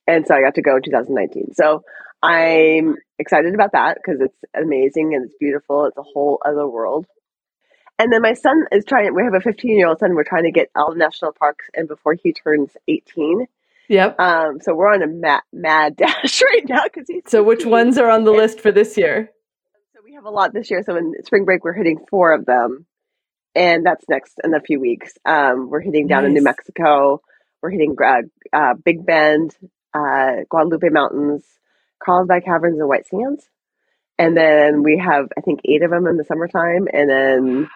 and 0.06 0.28
so 0.28 0.36
I 0.36 0.42
got 0.42 0.56
to 0.56 0.62
go 0.62 0.76
in 0.76 0.84
2019. 0.84 1.54
So 1.56 1.82
I'm 2.22 2.96
excited 3.18 3.56
about 3.56 3.72
that 3.72 3.98
because 3.98 4.22
it's 4.22 4.38
amazing 4.56 5.16
and 5.16 5.26
it's 5.26 5.36
beautiful. 5.40 5.86
It's 5.86 5.98
a 5.98 6.04
whole 6.04 6.40
other 6.46 6.68
world. 6.68 7.08
And 8.02 8.12
then 8.12 8.24
my 8.24 8.34
son 8.34 8.66
is 8.72 8.84
trying, 8.84 9.14
we 9.14 9.22
have 9.22 9.36
a 9.36 9.40
15 9.40 9.78
year 9.78 9.88
old 9.88 10.00
son, 10.00 10.16
we're 10.16 10.24
trying 10.24 10.46
to 10.46 10.52
get 10.52 10.72
all 10.76 10.96
national 10.96 11.34
parks 11.34 11.70
and 11.76 11.88
before 11.88 12.16
he 12.16 12.34
turns 12.34 12.72
18. 12.88 13.46
Yep. 13.90 14.20
Um, 14.20 14.60
so 14.60 14.74
we're 14.74 14.92
on 14.92 15.04
a 15.04 15.08
mad, 15.08 15.44
mad 15.54 15.96
dash 15.98 16.42
right 16.42 16.68
now 16.68 16.82
because 16.86 17.08
he's. 17.08 17.22
So, 17.28 17.46
15. 17.46 17.46
which 17.46 17.66
ones 17.68 18.00
are 18.00 18.10
on 18.10 18.24
the 18.24 18.32
list 18.32 18.60
for 18.60 18.72
this 18.72 18.98
year? 18.98 19.30
So, 19.94 20.00
we 20.04 20.16
have 20.16 20.26
a 20.26 20.32
lot 20.32 20.52
this 20.52 20.72
year. 20.72 20.82
So, 20.84 20.96
in 20.96 21.14
spring 21.24 21.46
break, 21.46 21.64
we're 21.64 21.74
hitting 21.74 22.00
four 22.10 22.34
of 22.34 22.48
them. 22.48 22.88
And 23.54 23.86
that's 23.86 24.04
next 24.10 24.40
in 24.44 24.56
a 24.56 24.62
few 24.62 24.80
weeks. 24.80 25.14
Um, 25.24 25.70
we're 25.70 25.82
hitting 25.82 26.08
down 26.08 26.24
nice. 26.24 26.30
in 26.30 26.34
New 26.34 26.44
Mexico. 26.44 27.22
We're 27.62 27.70
hitting 27.70 27.96
uh, 28.04 28.22
uh, 28.52 28.74
Big 28.84 29.06
Bend, 29.06 29.56
uh, 29.94 30.38
Guadalupe 30.50 30.90
Mountains, 30.90 31.44
Carlsbad 32.04 32.46
Caverns, 32.46 32.80
and 32.80 32.88
White 32.88 33.06
Sands. 33.08 33.48
And 34.18 34.36
then 34.36 34.82
we 34.82 34.98
have, 34.98 35.28
I 35.38 35.42
think, 35.42 35.60
eight 35.66 35.84
of 35.84 35.92
them 35.92 36.08
in 36.08 36.18
the 36.18 36.24
summertime. 36.24 36.88
And 36.92 37.10
then 37.10 37.70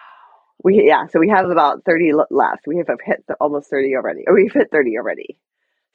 we 0.62 0.84
yeah, 0.86 1.06
so 1.06 1.18
we 1.18 1.28
have 1.28 1.50
about 1.50 1.84
thirty 1.84 2.12
left. 2.12 2.66
We 2.66 2.76
have 2.76 2.86
hit 3.04 3.24
almost 3.40 3.70
thirty 3.70 3.94
already, 3.94 4.24
or 4.26 4.34
we've 4.34 4.52
hit 4.52 4.68
thirty 4.70 4.96
already. 4.96 5.38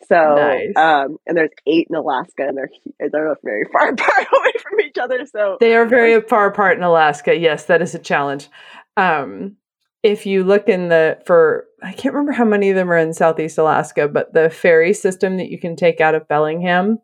So, 0.08 0.36
nice. 0.36 0.76
um, 0.76 1.18
and 1.28 1.38
there's 1.38 1.52
eight 1.68 1.88
in 1.90 1.96
Alaska, 1.96 2.48
and 2.48 2.58
they're 2.58 2.70
they're 3.12 3.36
very 3.44 3.66
far 3.72 3.90
apart 3.90 4.28
away 4.34 4.52
from 4.62 4.80
each 4.82 4.98
other. 4.98 5.26
So 5.26 5.58
they 5.60 5.76
are 5.76 5.86
very 5.86 6.22
far 6.22 6.48
apart 6.48 6.78
in 6.78 6.84
Alaska. 6.84 7.38
Yes, 7.38 7.66
that 7.66 7.82
is 7.82 7.96
a 7.96 8.00
challenge. 8.00 8.50
Um, 8.98 9.58
if 10.04 10.26
you 10.26 10.44
look 10.44 10.68
in 10.68 10.90
the 10.90 11.20
for 11.26 11.66
I 11.84 11.94
can't 11.94 12.14
remember 12.14 12.32
how 12.32 12.46
many 12.46 12.70
of 12.70 12.76
them 12.76 12.92
are 12.92 12.98
in 12.98 13.14
Southeast 13.14 13.58
Alaska, 13.58 14.08
but 14.08 14.34
the 14.34 14.50
ferry 14.50 14.94
system 14.94 15.38
that 15.38 15.50
you 15.50 15.60
can 15.60 15.76
take 15.76 16.02
out 16.02 16.16
of 16.16 16.28
Bellingham, 16.28 17.00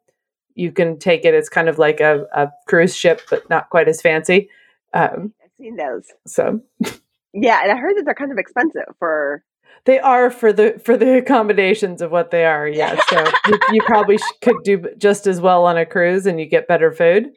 you 0.56 0.72
can 0.72 0.98
take 0.98 1.26
it. 1.26 1.34
It's 1.34 1.50
kind 1.50 1.70
of 1.70 1.78
like 1.78 2.00
a, 2.00 2.26
a 2.34 2.52
cruise 2.68 2.96
ship, 2.96 3.22
but 3.30 3.50
not 3.50 3.70
quite 3.70 3.88
as 3.88 4.02
fancy. 4.02 4.50
Um, 4.94 5.34
I've 5.44 5.52
seen 5.58 5.76
those. 5.76 6.06
So 6.26 6.62
Yeah, 7.34 7.60
and 7.64 7.72
I 7.72 7.78
heard 7.78 7.98
that 7.98 8.06
they're 8.06 8.16
kind 8.16 8.32
of 8.32 8.38
expensive 8.38 8.96
for. 9.00 9.44
They 9.86 10.00
are 10.00 10.30
for 10.30 10.52
the 10.52 10.82
for 10.84 10.98
the 10.98 11.18
accommodations 11.18 12.02
of 12.02 12.12
what 12.12 12.32
they 12.32 12.46
are. 12.46 12.68
Yeah, 12.68 13.00
so 13.10 13.24
you, 13.48 13.60
you, 13.74 13.82
probably 13.86 14.18
could 14.42 14.58
do 14.64 14.84
just 14.98 15.28
as 15.28 15.40
well 15.40 15.66
on 15.66 15.78
a 15.78 15.86
cruise, 15.86 16.26
and 16.26 16.40
you 16.40 16.46
get 16.46 16.68
better 16.68 16.92
food. 16.92 17.30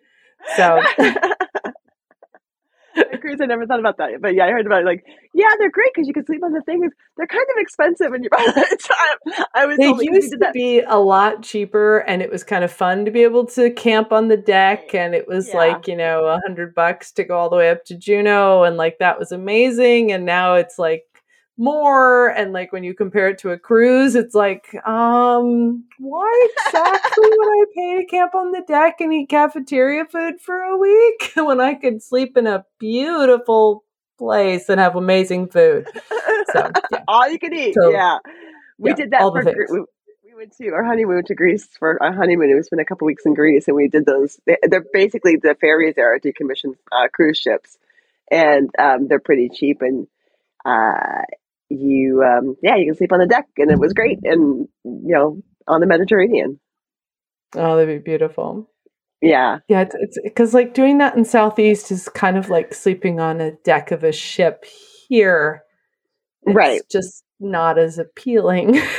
So. 0.56 0.80
cruise, 3.20 3.38
I 3.40 3.46
never 3.46 3.66
thought 3.66 3.80
about 3.80 3.98
that, 3.98 4.20
but 4.20 4.34
yeah, 4.34 4.46
I 4.46 4.50
heard 4.50 4.66
about 4.66 4.82
it. 4.82 4.84
Like, 4.84 5.04
yeah, 5.34 5.48
they're 5.58 5.70
great 5.70 5.90
because 5.94 6.08
you 6.08 6.14
can 6.14 6.24
sleep 6.24 6.42
on 6.42 6.52
the 6.52 6.62
things. 6.62 6.92
They're 7.16 7.26
kind 7.26 7.46
of 7.56 7.60
expensive, 7.60 8.12
and 8.12 8.24
you. 8.24 8.30
I 9.54 9.66
was. 9.66 9.76
They 9.78 9.88
used 9.88 10.32
to 10.32 10.50
be 10.52 10.80
a 10.80 10.96
lot 10.96 11.42
cheaper, 11.42 11.98
and 11.98 12.22
it 12.22 12.30
was 12.30 12.42
kind 12.42 12.64
of 12.64 12.72
fun 12.72 13.04
to 13.04 13.10
be 13.10 13.22
able 13.22 13.46
to 13.46 13.70
camp 13.70 14.12
on 14.12 14.28
the 14.28 14.36
deck, 14.36 14.94
and 14.94 15.14
it 15.14 15.28
was 15.28 15.48
yeah. 15.48 15.56
like 15.56 15.86
you 15.86 15.96
know 15.96 16.26
a 16.26 16.40
hundred 16.46 16.74
bucks 16.74 17.12
to 17.12 17.24
go 17.24 17.38
all 17.38 17.50
the 17.50 17.56
way 17.56 17.70
up 17.70 17.84
to 17.86 17.96
Juneau, 17.96 18.64
and 18.64 18.76
like 18.76 18.98
that 18.98 19.18
was 19.18 19.32
amazing. 19.32 20.12
And 20.12 20.24
now 20.24 20.54
it's 20.54 20.78
like 20.78 21.04
more 21.60 22.28
and 22.28 22.52
like 22.52 22.72
when 22.72 22.82
you 22.82 22.94
compare 22.94 23.28
it 23.28 23.38
to 23.38 23.50
a 23.50 23.58
cruise 23.58 24.14
it's 24.14 24.34
like 24.34 24.74
um 24.86 25.84
why 25.98 26.48
exactly 26.66 27.28
would 27.28 27.48
i 27.48 27.64
pay 27.74 27.96
to 27.98 28.06
camp 28.06 28.34
on 28.34 28.50
the 28.50 28.62
deck 28.66 29.00
and 29.00 29.12
eat 29.12 29.28
cafeteria 29.28 30.04
food 30.06 30.40
for 30.40 30.58
a 30.58 30.76
week 30.76 31.32
when 31.36 31.60
i 31.60 31.74
could 31.74 32.02
sleep 32.02 32.36
in 32.36 32.46
a 32.46 32.64
beautiful 32.78 33.84
place 34.20 34.68
and 34.68 34.78
have 34.78 34.94
amazing 34.94 35.48
food? 35.48 35.88
So 36.52 36.70
yeah. 36.92 37.02
all 37.08 37.28
you 37.28 37.38
can 37.38 37.54
eat 37.54 37.74
so, 37.74 37.90
yeah. 37.90 38.18
We 38.78 38.90
yeah, 38.90 38.96
did 38.96 39.10
that 39.10 39.20
for 39.20 39.42
we, 39.42 39.80
we 40.24 40.34
went 40.36 40.56
to 40.58 40.68
our 40.68 40.84
honeymoon 40.84 41.24
to 41.24 41.34
greece 41.34 41.66
for 41.78 42.00
our 42.02 42.12
honeymoon 42.12 42.54
we 42.54 42.62
spent 42.62 42.80
a 42.80 42.84
couple 42.84 43.06
weeks 43.06 43.24
in 43.26 43.34
greece 43.34 43.66
and 43.66 43.76
we 43.76 43.88
did 43.88 44.06
those 44.06 44.38
they're 44.46 44.84
basically 44.92 45.36
the 45.36 45.56
ferries 45.60 45.94
there 45.96 46.14
are 46.14 46.18
decommissioned 46.20 46.76
uh, 46.92 47.08
cruise 47.12 47.38
ships 47.38 47.78
and 48.30 48.70
um, 48.78 49.08
they're 49.08 49.20
pretty 49.20 49.48
cheap 49.48 49.82
and 49.82 50.06
uh, 50.64 51.22
you 51.70 52.22
um, 52.22 52.56
yeah 52.62 52.76
you 52.76 52.86
can 52.86 52.96
sleep 52.96 53.12
on 53.12 53.20
the 53.20 53.26
deck 53.26 53.46
and 53.56 53.70
it 53.70 53.78
was 53.78 53.92
great 53.92 54.18
and 54.24 54.68
you 54.84 55.14
know 55.14 55.40
on 55.66 55.80
the 55.80 55.86
mediterranean. 55.86 56.60
Oh 57.54 57.76
that'd 57.76 58.02
be 58.02 58.02
beautiful. 58.02 58.68
Yeah. 59.22 59.58
Yeah 59.68 59.86
it's 59.92 60.18
because 60.22 60.52
like 60.52 60.74
doing 60.74 60.98
that 60.98 61.16
in 61.16 61.24
southeast 61.24 61.90
is 61.90 62.08
kind 62.08 62.36
of 62.36 62.48
like 62.48 62.74
sleeping 62.74 63.20
on 63.20 63.40
a 63.40 63.52
deck 63.64 63.92
of 63.92 64.02
a 64.04 64.12
ship 64.12 64.64
here. 65.08 65.62
It's 66.42 66.56
right. 66.56 66.80
just 66.90 67.22
not 67.38 67.78
as 67.78 67.98
appealing. 67.98 68.80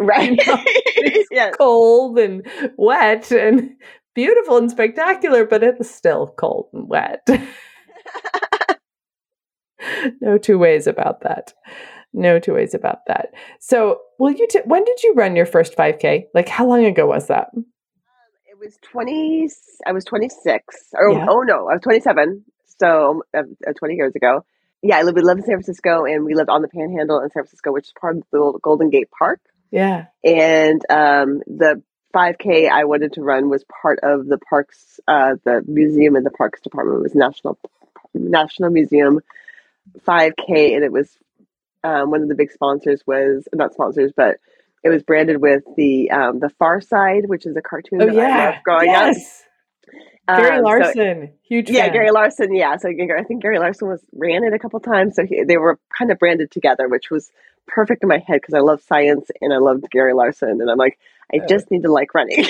Right. 0.00 0.30
You 0.30 0.36
know? 0.36 0.60
it's 0.66 1.28
yes. 1.30 1.54
cold 1.56 2.18
and 2.18 2.44
wet 2.76 3.30
and 3.30 3.70
beautiful 4.12 4.56
and 4.56 4.68
spectacular 4.68 5.46
but 5.46 5.62
it's 5.62 5.88
still 5.88 6.34
cold 6.36 6.68
and 6.72 6.88
wet. 6.88 7.24
No 10.20 10.38
two 10.38 10.58
ways 10.58 10.86
about 10.86 11.20
that 11.22 11.52
no 12.14 12.38
two 12.38 12.54
ways 12.54 12.74
about 12.74 13.00
that. 13.08 13.34
So, 13.60 14.00
will 14.18 14.32
you? 14.32 14.46
T- 14.48 14.60
when 14.64 14.84
did 14.84 15.02
you 15.02 15.14
run 15.14 15.36
your 15.36 15.46
first 15.46 15.76
5K? 15.76 16.26
Like, 16.32 16.48
how 16.48 16.66
long 16.66 16.84
ago 16.84 17.06
was 17.06 17.26
that? 17.26 17.50
Um, 17.54 17.66
it 18.46 18.58
was 18.58 18.78
20. 18.82 19.48
I 19.86 19.92
was 19.92 20.04
26. 20.04 20.76
Or 20.94 21.12
yeah. 21.12 21.26
oh 21.28 21.42
no, 21.42 21.68
I 21.68 21.74
was 21.74 21.82
27. 21.82 22.44
So 22.80 23.22
uh, 23.36 23.42
uh, 23.66 23.72
20 23.78 23.94
years 23.94 24.14
ago. 24.14 24.44
Yeah, 24.82 24.98
I 24.98 25.02
lived, 25.02 25.16
we 25.16 25.22
lived 25.22 25.40
in 25.40 25.46
San 25.46 25.54
Francisco, 25.54 26.04
and 26.04 26.24
we 26.24 26.34
lived 26.34 26.50
on 26.50 26.60
the 26.60 26.68
Panhandle 26.68 27.20
in 27.20 27.30
San 27.30 27.44
Francisco, 27.44 27.72
which 27.72 27.86
is 27.86 27.92
part 27.98 28.18
of 28.18 28.24
the 28.30 28.58
Golden 28.62 28.90
Gate 28.90 29.08
Park. 29.16 29.40
Yeah, 29.70 30.06
and 30.22 30.82
um, 30.90 31.42
the 31.46 31.82
5K 32.14 32.70
I 32.70 32.84
wanted 32.84 33.14
to 33.14 33.22
run 33.22 33.48
was 33.48 33.64
part 33.64 33.98
of 34.02 34.26
the 34.26 34.38
parks, 34.38 35.00
uh, 35.08 35.36
the 35.44 35.62
museum 35.66 36.16
and 36.16 36.24
the 36.24 36.30
parks 36.30 36.60
department 36.60 36.98
it 36.98 37.02
was 37.02 37.14
National 37.14 37.58
National 38.12 38.70
Museum 38.70 39.20
5K, 40.06 40.74
and 40.74 40.84
it 40.84 40.92
was 40.92 41.08
um, 41.84 42.10
one 42.10 42.22
of 42.22 42.28
the 42.28 42.34
big 42.34 42.50
sponsors 42.50 43.02
was 43.06 43.46
not 43.52 43.74
sponsors, 43.74 44.12
but 44.16 44.38
it 44.82 44.88
was 44.88 45.02
branded 45.02 45.40
with 45.40 45.62
the 45.76 46.10
um, 46.10 46.40
the 46.40 46.50
Far 46.58 46.80
Side, 46.80 47.26
which 47.26 47.46
is 47.46 47.56
a 47.56 47.62
cartoon 47.62 48.02
oh, 48.02 48.06
that 48.06 48.14
yeah. 48.14 48.22
I 48.22 48.46
loved 48.46 48.64
growing 48.64 48.86
yes. 48.86 49.16
up. 49.16 49.44
Gary 50.26 50.56
um, 50.56 50.64
Larson, 50.64 51.26
so, 51.26 51.32
huge. 51.46 51.68
Yeah, 51.68 51.90
Gary 51.90 52.10
Larson. 52.10 52.54
Yeah, 52.54 52.76
so 52.78 52.88
I 52.88 53.22
think 53.24 53.42
Gary 53.42 53.58
Larson 53.58 53.88
was 53.88 54.00
ran 54.14 54.42
it 54.44 54.54
a 54.54 54.58
couple 54.58 54.80
times, 54.80 55.16
so 55.16 55.26
he, 55.26 55.44
they 55.44 55.58
were 55.58 55.78
kind 55.96 56.10
of 56.10 56.18
branded 56.18 56.50
together, 56.50 56.88
which 56.88 57.10
was 57.10 57.30
perfect 57.66 58.02
in 58.02 58.08
my 58.08 58.22
head 58.26 58.40
because 58.40 58.54
I 58.54 58.60
love 58.60 58.82
science 58.82 59.28
and 59.40 59.52
I 59.52 59.58
loved 59.58 59.84
Gary 59.90 60.14
Larson, 60.14 60.60
and 60.62 60.70
I'm 60.70 60.78
like, 60.78 60.98
I 61.32 61.40
oh. 61.42 61.46
just 61.46 61.70
need 61.70 61.82
to 61.82 61.92
like 61.92 62.14
running. 62.14 62.46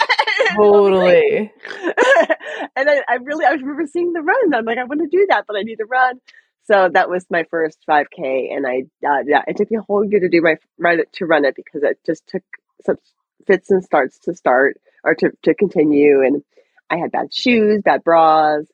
totally. 0.56 1.52
and 2.76 2.90
I, 2.90 3.02
I, 3.08 3.14
really, 3.22 3.44
I 3.44 3.50
remember 3.50 3.86
seeing 3.86 4.12
the 4.12 4.22
run. 4.22 4.54
I'm 4.54 4.64
like, 4.64 4.78
I 4.78 4.84
want 4.84 5.00
to 5.00 5.08
do 5.08 5.26
that, 5.28 5.44
but 5.46 5.56
I 5.56 5.62
need 5.62 5.76
to 5.76 5.86
run. 5.86 6.20
So 6.66 6.88
that 6.92 7.08
was 7.08 7.24
my 7.30 7.44
first 7.50 7.78
5K, 7.88 8.54
and 8.54 8.66
I 8.66 8.82
uh, 9.06 9.22
yeah, 9.26 9.42
it 9.46 9.56
took 9.56 9.70
me 9.70 9.78
a 9.78 9.82
whole 9.82 10.04
year 10.04 10.20
to 10.20 10.28
do 10.28 10.42
my 10.42 10.56
run 10.78 11.00
it 11.00 11.12
to 11.14 11.26
run 11.26 11.44
it 11.44 11.54
because 11.54 11.82
it 11.82 11.98
just 12.04 12.26
took 12.26 12.42
such 12.84 13.00
fits 13.46 13.70
and 13.70 13.84
starts 13.84 14.18
to 14.20 14.34
start 14.34 14.80
or 15.04 15.14
to 15.14 15.30
to 15.42 15.54
continue, 15.54 16.22
and 16.22 16.42
I 16.90 16.96
had 16.96 17.12
bad 17.12 17.32
shoes, 17.32 17.82
bad 17.84 18.02
bras, 18.02 18.64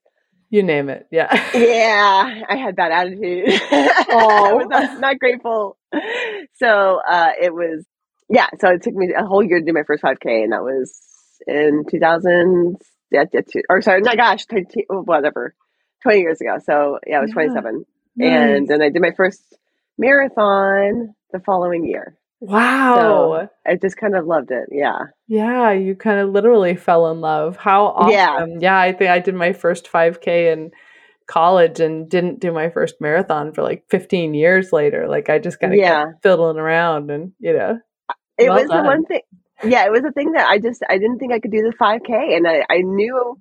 you 0.53 0.63
name 0.63 0.91
it, 0.91 1.07
yeah, 1.11 1.33
yeah. 1.55 2.43
I 2.47 2.57
had 2.57 2.77
bad 2.77 2.93
attitude. 2.93 3.59
Oh, 3.73 4.47
I 4.51 4.53
was 4.53 4.67
not, 4.69 5.01
not 5.01 5.19
grateful. 5.19 5.79
So 6.57 7.01
uh, 7.09 7.31
it 7.41 7.55
was 7.55 7.87
yeah. 8.29 8.49
So 8.61 8.69
it 8.69 8.83
took 8.83 8.95
me 8.95 9.15
a 9.17 9.25
whole 9.25 9.43
year 9.43 9.61
to 9.61 9.65
do 9.65 9.73
my 9.73 9.85
first 9.87 10.03
5K, 10.03 10.45
and 10.45 10.53
that 10.53 10.63
was 10.63 10.95
in 11.47 11.85
2000 11.91 12.77
yeah, 13.11 13.25
or 13.71 13.81
sorry, 13.81 14.03
my 14.03 14.15
gosh, 14.15 14.45
20, 14.45 14.87
whatever, 14.89 15.55
20 16.03 16.21
years 16.21 16.41
ago. 16.41 16.59
So 16.65 16.99
yeah, 17.07 17.19
I 17.19 17.21
was 17.21 17.31
Yeah. 17.31 17.35
27. 17.35 17.85
Nice. 18.17 18.29
And 18.29 18.69
then 18.69 18.83
I 18.83 18.91
did 18.91 19.01
my 19.03 19.13
first 19.17 19.41
marathon 19.99 21.15
the 21.33 21.41
following 21.41 21.85
year. 21.87 22.17
wow. 22.41 23.49
I 23.67 23.77
just 23.77 23.97
kind 23.97 24.17
of 24.17 24.27
loved 24.27 24.51
it. 24.51 24.69
Yeah. 24.71 24.99
Yeah, 25.29 25.71
you 25.73 25.95
kind 25.95 26.19
of 26.21 26.31
literally 26.31 26.75
fell 26.77 27.11
in 27.11 27.21
love. 27.21 27.57
How 27.57 27.87
awesome. 27.87 28.11
Yeah. 28.13 28.47
Yeah, 28.61 28.79
I 28.79 28.93
think 28.93 29.11
I 29.11 29.19
did 29.21 29.35
my 29.35 29.53
first 29.53 29.91
5K 29.91 30.53
in 30.53 30.71
college 31.27 31.81
and 31.81 32.09
didn't 32.11 32.41
do 32.41 32.53
my 32.53 32.69
first 32.69 32.97
marathon 33.01 33.53
for 33.53 33.63
like 33.63 33.85
15 33.91 34.35
years 34.35 34.73
later. 34.73 35.07
Like 35.09 35.31
I 35.31 35.39
just 35.39 35.61
kind 35.61 35.73
of 35.73 35.79
Yeah. 35.79 36.07
kept 36.07 36.23
fiddling 36.23 36.59
around 36.59 37.11
and, 37.11 37.33
you 37.39 37.53
know. 37.57 37.79
It 38.39 38.49
Well 38.51 38.61
was 38.61 38.69
the 38.69 38.83
one 38.83 39.05
thing. 39.07 39.21
Yeah, 39.65 39.87
it 39.87 39.93
was 39.93 40.03
the 40.03 40.11
thing 40.13 40.33
that 40.33 40.49
I 40.49 40.59
just 40.59 40.83
I 40.91 40.99
didn't 40.99 41.19
think 41.21 41.33
I 41.33 41.39
could 41.39 41.53
do 41.53 41.63
the 41.63 41.73
5K, 41.79 42.37
and 42.37 42.49
I 42.49 42.65
I 42.69 42.79
knew 42.83 43.39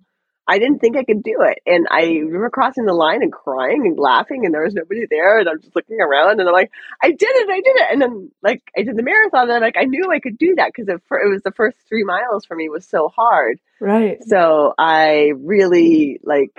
I 0.51 0.59
didn't 0.59 0.79
think 0.79 0.97
I 0.97 1.05
could 1.05 1.23
do 1.23 1.37
it, 1.47 1.59
and 1.65 1.87
I 1.89 2.03
mm-hmm. 2.03 2.25
remember 2.25 2.49
crossing 2.49 2.83
the 2.83 2.93
line 2.93 3.23
and 3.23 3.31
crying 3.31 3.83
and 3.85 3.97
laughing, 3.97 4.43
and 4.45 4.53
there 4.53 4.65
was 4.65 4.73
nobody 4.73 5.05
there, 5.09 5.39
and 5.39 5.47
I'm 5.47 5.61
just 5.61 5.73
looking 5.77 6.01
around, 6.01 6.41
and 6.41 6.49
I'm 6.49 6.53
like, 6.53 6.71
I 7.01 7.11
did 7.11 7.21
it, 7.21 7.49
I 7.49 7.61
did 7.61 7.75
it, 7.77 7.87
and 7.89 8.01
then 8.01 8.31
like 8.43 8.61
I 8.77 8.83
did 8.83 8.97
the 8.97 9.01
marathon, 9.03 9.43
and 9.43 9.53
I'm 9.53 9.61
like, 9.61 9.77
I 9.77 9.85
knew 9.85 10.11
I 10.11 10.19
could 10.19 10.37
do 10.37 10.55
that 10.57 10.71
because 10.75 10.89
it, 10.89 10.95
it 10.95 11.29
was 11.31 11.41
the 11.41 11.53
first 11.55 11.77
three 11.87 12.03
miles 12.03 12.43
for 12.43 12.53
me 12.57 12.67
was 12.67 12.85
so 12.85 13.07
hard, 13.07 13.59
Right. 13.79 14.17
so 14.27 14.73
I 14.77 15.31
really 15.37 16.19
like. 16.21 16.51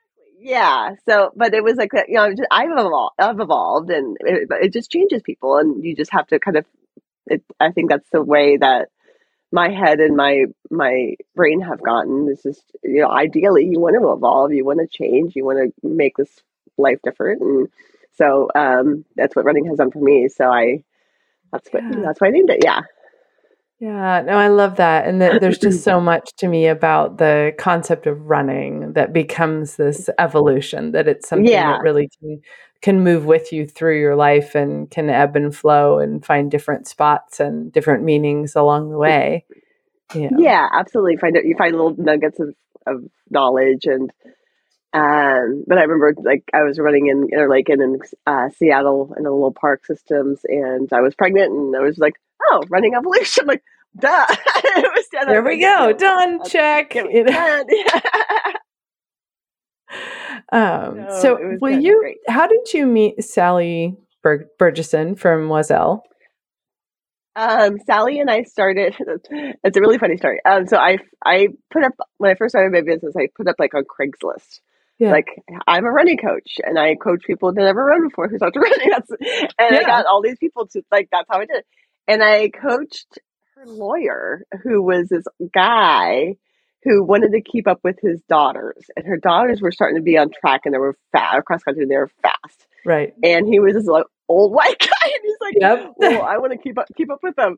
yeah. 0.46 0.92
So, 1.08 1.32
but 1.36 1.54
it 1.54 1.64
was 1.64 1.76
like 1.76 1.92
that. 1.94 2.10
You 2.10 2.16
know, 2.16 2.30
just, 2.30 2.48
I've 2.52 2.72
evolved. 2.72 3.16
I've 3.20 3.40
evolved, 3.40 3.90
and 3.90 4.18
it, 4.22 4.48
it 4.52 4.74
just 4.74 4.92
changes 4.92 5.22
people, 5.24 5.58
and 5.58 5.84
you 5.84 5.96
just 5.96 6.12
have 6.12 6.28
to 6.28 6.40
kind 6.40 6.58
of. 6.58 6.66
It, 7.28 7.44
I 7.60 7.72
think 7.72 7.90
that's 7.90 8.10
the 8.12 8.24
way 8.24 8.58
that 8.58 8.90
my 9.52 9.70
head 9.70 10.00
and 10.00 10.16
my 10.16 10.46
my 10.70 11.16
brain 11.36 11.62
have 11.62 11.82
gotten. 11.82 12.28
This 12.28 12.46
is 12.46 12.62
you 12.84 13.02
know, 13.02 13.10
ideally, 13.10 13.66
you 13.66 13.80
want 13.80 13.96
to 14.00 14.12
evolve, 14.12 14.54
you 14.54 14.66
want 14.66 14.80
to 14.80 14.88
change, 14.88 15.36
you 15.36 15.46
want 15.46 15.60
to 15.60 15.88
make 15.88 16.18
this 16.18 16.32
life 16.78 17.00
different, 17.04 17.42
and 17.42 17.70
so 18.18 18.50
um, 18.56 19.06
that's 19.16 19.36
what 19.36 19.46
running 19.46 19.66
has 19.66 19.78
done 19.78 19.92
for 19.92 20.00
me. 20.00 20.30
So 20.30 20.46
I. 20.50 20.84
That's 21.52 21.70
what. 21.70 21.84
Yeah. 21.84 22.02
That's 22.04 22.22
why 22.22 22.28
I 22.28 22.32
named 22.32 22.50
it. 22.50 22.64
Yeah. 22.64 22.82
Yeah, 23.86 24.22
no, 24.26 24.34
I 24.34 24.48
love 24.48 24.78
that. 24.78 25.06
And 25.08 25.22
that 25.22 25.42
there's 25.42 25.60
just 25.60 25.84
so 25.84 26.02
much 26.02 26.32
to 26.38 26.48
me 26.48 26.66
about 26.66 27.20
the 27.20 27.54
concept 27.60 28.08
of 28.08 28.20
running 28.20 28.94
that 28.94 29.14
becomes 29.14 29.76
this 29.76 30.10
evolution, 30.18 30.92
that 30.94 31.08
it's 31.08 31.30
something 31.30 31.46
Yeah. 31.46 31.74
that 31.74 31.82
really 31.84 32.10
can, 32.20 32.42
can 32.82 33.04
move 33.04 33.26
with 33.26 33.54
you 33.54 33.68
through 33.68 34.00
your 34.00 34.16
life 34.16 34.56
and 34.56 34.90
can 34.90 35.12
ebb 35.12 35.36
and 35.36 35.56
flow 35.56 36.00
and 36.00 36.26
find 36.26 36.50
different 36.50 36.88
spots 36.88 37.40
and 37.40 37.72
different 37.72 38.04
meanings 38.04 38.56
along 38.56 38.90
the 38.90 38.98
way. 38.98 39.46
You 40.16 40.32
know? 40.32 40.40
Yeah, 40.40 40.68
absolutely. 40.74 41.18
Find. 41.18 41.38
You 41.44 41.56
find 41.56 41.74
little 41.74 41.96
nuggets 41.96 42.40
of, 42.40 42.56
of 42.88 43.04
knowledge, 43.30 43.86
and 43.86 44.12
um. 44.94 45.64
But 45.68 45.78
I 45.78 45.84
remember, 45.84 46.16
like, 46.24 46.44
I 46.54 46.64
was 46.64 46.80
running 46.80 47.08
in 47.08 47.28
Green 47.28 47.50
Lake 47.50 47.70
and 47.70 47.82
in 47.82 48.00
uh, 48.26 48.50
Seattle 48.58 49.14
in 49.16 49.24
the 49.24 49.32
little 49.32 49.54
park 49.54 49.86
systems, 49.86 50.42
and 50.48 50.92
I 50.92 51.02
was 51.02 51.14
pregnant, 51.16 51.52
and 51.52 51.76
I 51.76 51.82
was 51.82 51.98
like, 52.00 52.16
"Oh, 52.50 52.64
running 52.70 52.94
evolution!" 52.96 53.46
like, 53.48 53.64
duh. 54.00 54.26
There 55.28 55.44
we 55.44 55.60
go. 55.60 55.94
Done. 55.94 56.44
Check. 56.46 56.92
Get 56.92 57.12
You 57.12 57.24
know? 57.24 57.32
done. 57.32 57.66
Yeah. 57.70 58.00
Um, 60.52 61.06
So 61.10 61.20
so, 61.22 61.38
will 61.62 61.74
good. 61.76 61.84
you? 61.84 62.00
Great. 62.00 62.18
How 62.28 62.48
did 62.48 62.74
you 62.74 62.86
meet 62.86 63.24
Sally 63.24 63.96
Bur- 64.22 64.48
Burgess 64.60 64.92
from 64.92 65.50
Oiselle? 65.50 66.02
Um, 67.36 67.78
Sally 67.86 68.20
and 68.20 68.30
I 68.30 68.44
started. 68.44 68.96
It's 69.64 69.78
a 69.78 69.82
really 69.82 69.98
funny 69.98 70.18
story. 70.18 70.40
Um, 70.46 70.68
so 70.68 70.78
I 70.78 70.98
I 71.24 71.50
put 71.72 71.84
up 71.84 71.94
when 72.18 72.32
I 72.32 72.36
first 72.36 72.52
started 72.54 72.72
my 72.72 72.82
business. 72.82 73.14
I 73.18 73.28
put 73.36 73.48
up 73.48 73.56
like 73.60 73.74
on 73.74 73.84
Craigslist. 73.84 74.60
Yeah. 75.00 75.12
Like 75.12 75.28
I'm 75.68 75.86
a 75.86 75.92
running 75.92 76.18
coach, 76.18 76.58
and 76.64 76.80
I 76.80 76.96
coach 76.96 77.24
people 77.26 77.52
that 77.54 77.62
never 77.62 77.84
run 77.84 78.08
before 78.08 78.28
who 78.30 78.38
start 78.38 78.56
running. 78.56 78.90
That's 78.90 79.12
and 79.60 79.76
I 79.78 79.84
got 79.84 80.06
all 80.06 80.22
these 80.22 80.38
people 80.38 80.68
to 80.68 80.82
like. 80.92 81.10
That's 81.12 81.28
how 81.30 81.40
I 81.40 81.46
did 81.46 81.58
it. 81.58 81.66
And 82.08 82.24
I 82.24 82.50
coached 82.50 83.20
lawyer, 83.66 84.44
who 84.64 84.82
was 84.82 85.10
this 85.10 85.26
guy 85.54 86.36
who 86.84 87.04
wanted 87.04 87.32
to 87.32 87.42
keep 87.42 87.68
up 87.68 87.80
with 87.84 87.98
his 88.02 88.22
daughters, 88.30 88.86
and 88.96 89.06
her 89.08 89.18
daughters 89.18 89.62
were 89.62 89.72
starting 89.72 89.98
to 89.98 90.04
be 90.04 90.18
on 90.18 90.30
track, 90.30 90.62
and 90.66 90.74
they 90.74 90.78
were 90.80 90.96
fast 91.12 91.40
across 91.40 91.64
country. 91.64 91.84
and 91.84 91.92
They 91.92 91.98
were 91.98 92.12
fast, 92.22 92.68
Right. 92.86 93.14
and 93.24 93.48
he 93.48 93.60
was 93.60 93.74
this 93.74 93.86
like, 93.88 94.06
old 94.30 94.54
white 94.56 94.78
guy, 94.80 95.06
and 95.06 95.22
he's 95.24 95.38
like, 95.42 95.56
Yep. 95.60 95.94
well, 95.98 96.22
I 96.22 96.38
want 96.38 96.52
to 96.54 96.58
keep 96.60 96.78
up 96.78 96.86
keep 96.96 97.12
up 97.12 97.20
with 97.24 97.36
them. 97.36 97.58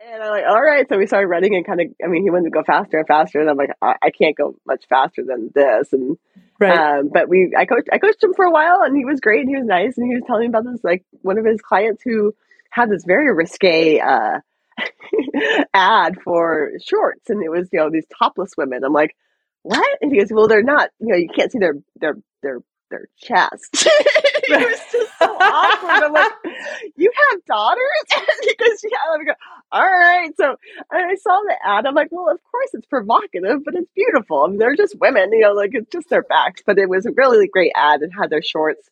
And 0.00 0.22
I'm 0.22 0.30
like, 0.30 0.44
all 0.48 0.62
right. 0.62 0.88
So 0.88 0.96
we 0.96 1.08
started 1.08 1.26
running 1.26 1.56
and 1.56 1.66
kind 1.66 1.80
of, 1.80 1.88
I 2.04 2.06
mean, 2.06 2.22
he 2.22 2.30
wanted 2.30 2.44
to 2.44 2.50
go 2.50 2.62
faster 2.62 2.98
and 2.98 3.06
faster. 3.08 3.40
And 3.40 3.50
I'm 3.50 3.56
like, 3.56 3.70
I, 3.82 3.94
I 4.00 4.10
can't 4.10 4.36
go 4.36 4.54
much 4.64 4.84
faster 4.88 5.24
than 5.26 5.50
this. 5.52 5.92
And, 5.92 6.16
right. 6.60 7.00
um, 7.00 7.10
but 7.12 7.28
we, 7.28 7.52
I 7.58 7.64
coached, 7.66 7.88
I 7.92 7.98
coached 7.98 8.22
him 8.22 8.32
for 8.32 8.44
a 8.44 8.50
while 8.52 8.82
and 8.84 8.96
he 8.96 9.04
was 9.04 9.18
great 9.18 9.40
and 9.40 9.48
he 9.48 9.56
was 9.56 9.66
nice. 9.66 9.98
And 9.98 10.06
he 10.06 10.14
was 10.14 10.22
telling 10.24 10.42
me 10.42 10.46
about 10.50 10.66
this, 10.70 10.84
like 10.84 11.04
one 11.22 11.36
of 11.36 11.44
his 11.44 11.60
clients 11.60 12.00
who 12.04 12.32
had 12.70 12.88
this 12.88 13.02
very 13.04 13.34
risque, 13.34 13.98
uh, 13.98 14.38
ad 15.74 16.16
for 16.22 16.72
shorts. 16.84 17.30
And 17.30 17.42
it 17.42 17.50
was, 17.50 17.68
you 17.72 17.80
know, 17.80 17.90
these 17.90 18.06
topless 18.18 18.52
women. 18.56 18.84
I'm 18.84 18.92
like, 18.92 19.16
what? 19.62 19.98
And 20.00 20.12
he 20.12 20.18
goes, 20.18 20.32
well, 20.32 20.48
they're 20.48 20.62
not, 20.62 20.90
you 21.00 21.08
know, 21.08 21.16
you 21.16 21.28
can't 21.34 21.52
see 21.52 21.58
their, 21.58 21.74
their, 22.00 22.16
their, 22.42 22.60
their 22.90 23.08
chest. 23.18 23.68
it 23.86 24.70
was 24.70 24.80
just 24.90 25.18
so 25.18 25.26
awkward. 25.26 26.04
I'm 26.04 26.12
like, 26.12 26.32
you 26.96 27.12
have 27.30 27.44
daughters? 27.44 27.80
because 28.46 28.84
yeah, 28.84 28.98
I'm 29.12 29.26
like, 29.26 29.36
all 29.70 29.82
right. 29.82 30.30
So 30.36 30.56
I 30.90 31.14
saw 31.16 31.40
the 31.46 31.56
ad. 31.64 31.86
I'm 31.86 31.94
like, 31.94 32.08
well, 32.10 32.30
of 32.30 32.38
course 32.50 32.70
it's 32.72 32.86
provocative, 32.86 33.64
but 33.64 33.74
it's 33.74 33.90
beautiful. 33.94 34.44
I 34.44 34.48
mean, 34.48 34.58
they're 34.58 34.76
just 34.76 34.98
women, 34.98 35.32
you 35.32 35.40
know, 35.40 35.52
like 35.52 35.70
it's 35.74 35.90
just 35.90 36.08
their 36.08 36.22
backs. 36.22 36.62
But 36.64 36.78
it 36.78 36.88
was 36.88 37.06
a 37.06 37.12
really 37.12 37.48
great 37.48 37.72
ad 37.74 38.00
and 38.00 38.12
had 38.12 38.30
their 38.30 38.42
shorts, 38.42 38.88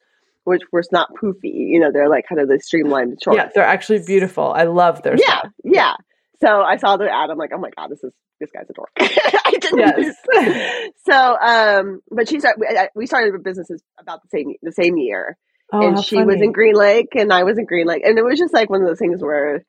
which 0.46 0.62
were 0.72 0.82
not 0.92 1.08
poofy. 1.20 1.52
You 1.52 1.80
know, 1.80 1.90
they're 1.92 2.08
like 2.08 2.24
kind 2.28 2.40
of 2.40 2.48
the 2.48 2.58
streamlined 2.60 3.18
shorts. 3.22 3.36
Yeah, 3.36 3.48
they're 3.54 3.64
actually 3.64 4.00
beautiful. 4.06 4.52
I 4.54 4.64
love 4.64 5.02
their 5.02 5.16
yeah, 5.16 5.38
stuff. 5.38 5.52
yeah. 5.64 5.94
So 6.40 6.48
I 6.48 6.76
saw 6.76 6.96
the 6.96 7.04
ad. 7.04 7.30
I'm 7.30 7.38
like, 7.38 7.50
oh 7.54 7.58
my 7.58 7.70
god, 7.76 7.90
this 7.90 8.02
is 8.02 8.12
this 8.40 8.50
guy's 8.50 8.68
a 8.68 8.72
dork. 8.72 8.90
I 8.98 9.54
didn't. 9.58 9.78
Yes. 9.78 10.86
So, 11.08 11.36
um, 11.38 12.00
but 12.10 12.28
she 12.28 12.40
started. 12.40 12.60
We, 12.60 12.88
we 12.94 13.06
started 13.06 13.42
businesses 13.42 13.82
about 13.98 14.22
the 14.22 14.28
same 14.28 14.54
the 14.62 14.72
same 14.72 14.96
year 14.96 15.36
Oh, 15.72 15.86
and 15.86 16.04
she 16.04 16.22
was 16.22 16.40
in 16.40 16.52
Green 16.52 16.74
Lake 16.74 17.14
and 17.14 17.32
I 17.32 17.42
was 17.42 17.58
in 17.58 17.64
Green 17.64 17.86
Lake 17.86 18.02
and 18.04 18.18
it 18.18 18.24
was 18.24 18.38
just 18.38 18.54
like 18.54 18.70
one 18.70 18.82
of 18.82 18.86
those 18.88 18.98
things 18.98 19.20
where 19.20 19.64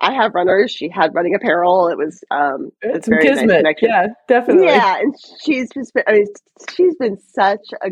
I 0.00 0.14
have 0.14 0.34
runners, 0.34 0.72
she 0.72 0.88
had 0.88 1.14
running 1.14 1.34
apparel. 1.34 1.88
It 1.88 1.98
was 1.98 2.24
um 2.30 2.70
It's 2.80 2.98
it's 2.98 3.08
very 3.08 3.28
nice 3.28 3.40
connection. 3.40 3.88
yeah, 3.90 4.06
definitely. 4.26 4.66
Yeah, 4.66 4.98
and 5.00 5.14
she's 5.42 5.68
just 5.70 5.92
been 5.92 6.04
I 6.06 6.12
mean 6.12 6.26
she's 6.74 6.94
been 6.96 7.18
such 7.34 7.66
a 7.82 7.90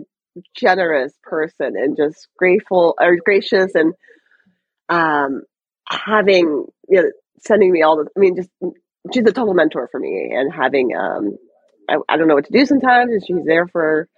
generous 0.56 1.12
person 1.22 1.74
and 1.76 1.96
just 1.96 2.28
grateful 2.38 2.94
or 3.00 3.16
gracious 3.24 3.74
and 3.74 3.94
um 4.88 5.42
having 5.88 6.64
you 6.88 7.02
know 7.02 7.10
sending 7.40 7.70
me 7.72 7.82
all 7.82 7.96
the 7.96 8.08
I 8.16 8.20
mean 8.20 8.36
just 8.36 8.50
she's 9.12 9.24
a 9.26 9.32
total 9.32 9.54
mentor 9.54 9.88
for 9.90 10.00
me 10.00 10.32
and 10.34 10.52
having 10.52 10.90
um 10.96 11.36
I, 11.88 11.96
I 12.08 12.16
don't 12.16 12.28
know 12.28 12.34
what 12.34 12.46
to 12.46 12.52
do 12.52 12.64
sometimes 12.66 13.10
and 13.12 13.22
she's 13.26 13.44
there 13.44 13.66
for 13.66 14.08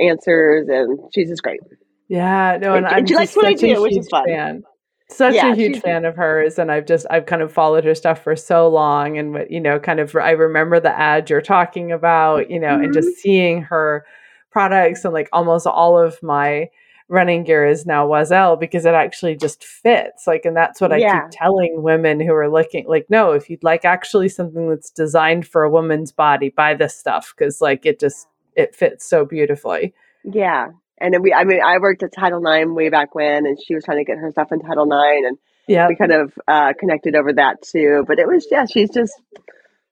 answers 0.00 0.68
and 0.68 0.98
she's 1.14 1.28
just 1.28 1.42
great. 1.42 1.60
Yeah, 2.08 2.58
no, 2.60 2.74
and, 2.74 2.86
And- 2.86 2.86
I'm 2.86 2.98
and 2.98 3.08
she 3.08 3.14
likes 3.14 3.36
what 3.36 3.46
I 3.46 3.54
such 3.54 3.62
a 3.62 3.74
do, 3.74 3.82
which 3.82 3.96
is 3.96 4.06
huge 4.06 4.10
fun. 4.10 4.24
fan. 4.26 4.62
Such 5.08 5.34
Yeah, 5.34 5.52
a 5.52 5.54
huge 5.54 5.80
fan 5.80 6.04
of 6.06 6.16
hers, 6.16 6.58
and 6.58 6.72
I've 6.72 6.86
just 6.86 7.06
I've 7.10 7.26
kind 7.26 7.42
of 7.42 7.52
followed 7.52 7.84
her 7.84 7.94
stuff 7.94 8.22
for 8.22 8.34
so 8.34 8.68
long, 8.68 9.18
and 9.18 9.32
what- 9.34 9.50
you 9.50 9.60
know, 9.60 9.78
kind 9.78 10.00
of 10.00 10.14
I 10.16 10.30
remember 10.30 10.80
the 10.80 10.90
ad 10.98 11.28
you're 11.28 11.42
talking 11.42 11.92
about, 11.92 12.50
you 12.50 12.58
know, 12.58 12.78
and 12.78 12.84
Mm-hmm. 12.84 12.92
just 12.92 13.16
seeing 13.18 13.62
her 13.62 14.06
products 14.52 15.04
and 15.04 15.12
like 15.14 15.28
almost 15.32 15.66
all 15.66 15.98
of 15.98 16.22
my 16.22 16.68
running 17.08 17.44
gear 17.44 17.66
is 17.66 17.84
now 17.84 18.06
Oiselle 18.08 18.58
because 18.58 18.86
it 18.86 18.94
actually 18.94 19.36
just 19.36 19.64
fits. 19.64 20.26
Like, 20.26 20.44
and 20.44 20.56
that's 20.56 20.80
what 20.80 20.92
I 20.92 20.96
Yeah. 20.98 21.22
keep 21.22 21.30
telling 21.32 21.82
women 21.82 22.20
who 22.20 22.32
are 22.32 22.48
looking 22.48 22.86
like, 22.88 23.06
no, 23.10 23.32
if 23.32 23.50
you'd 23.50 23.62
like 23.64 23.84
actually 23.84 24.28
something 24.28 24.68
that's 24.68 24.90
designed 24.90 25.46
for 25.46 25.62
a 25.64 25.70
woman's 25.70 26.12
body, 26.12 26.48
buy 26.50 26.74
this 26.74 26.94
stuff 26.96 27.34
because 27.36 27.60
like 27.60 27.84
it 27.84 27.98
just 28.00 28.28
it 28.56 28.74
fits 28.74 29.04
so 29.08 29.24
beautifully. 29.24 29.92
Yeah. 30.24 30.68
And 30.98 31.16
we, 31.20 31.32
I 31.34 31.44
mean, 31.44 31.60
I 31.64 31.78
worked 31.78 32.02
at 32.02 32.12
Title 32.12 32.46
IX 32.46 32.70
way 32.70 32.88
back 32.88 33.14
when, 33.14 33.44
and 33.46 33.58
she 33.66 33.74
was 33.74 33.84
trying 33.84 33.98
to 33.98 34.04
get 34.04 34.18
her 34.18 34.30
stuff 34.30 34.52
in 34.52 34.60
Title 34.60 34.84
IX, 34.84 35.26
and 35.26 35.38
Yeah. 35.66 35.88
we 35.88 35.96
kind 35.96 36.12
of 36.12 36.32
uh, 36.46 36.72
connected 36.78 37.16
over 37.16 37.32
that 37.32 37.60
too. 37.62 38.04
But 38.06 38.18
it 38.20 38.28
was, 38.28 38.46
yeah, 38.50 38.66
she's 38.66 38.90
just, 38.90 39.12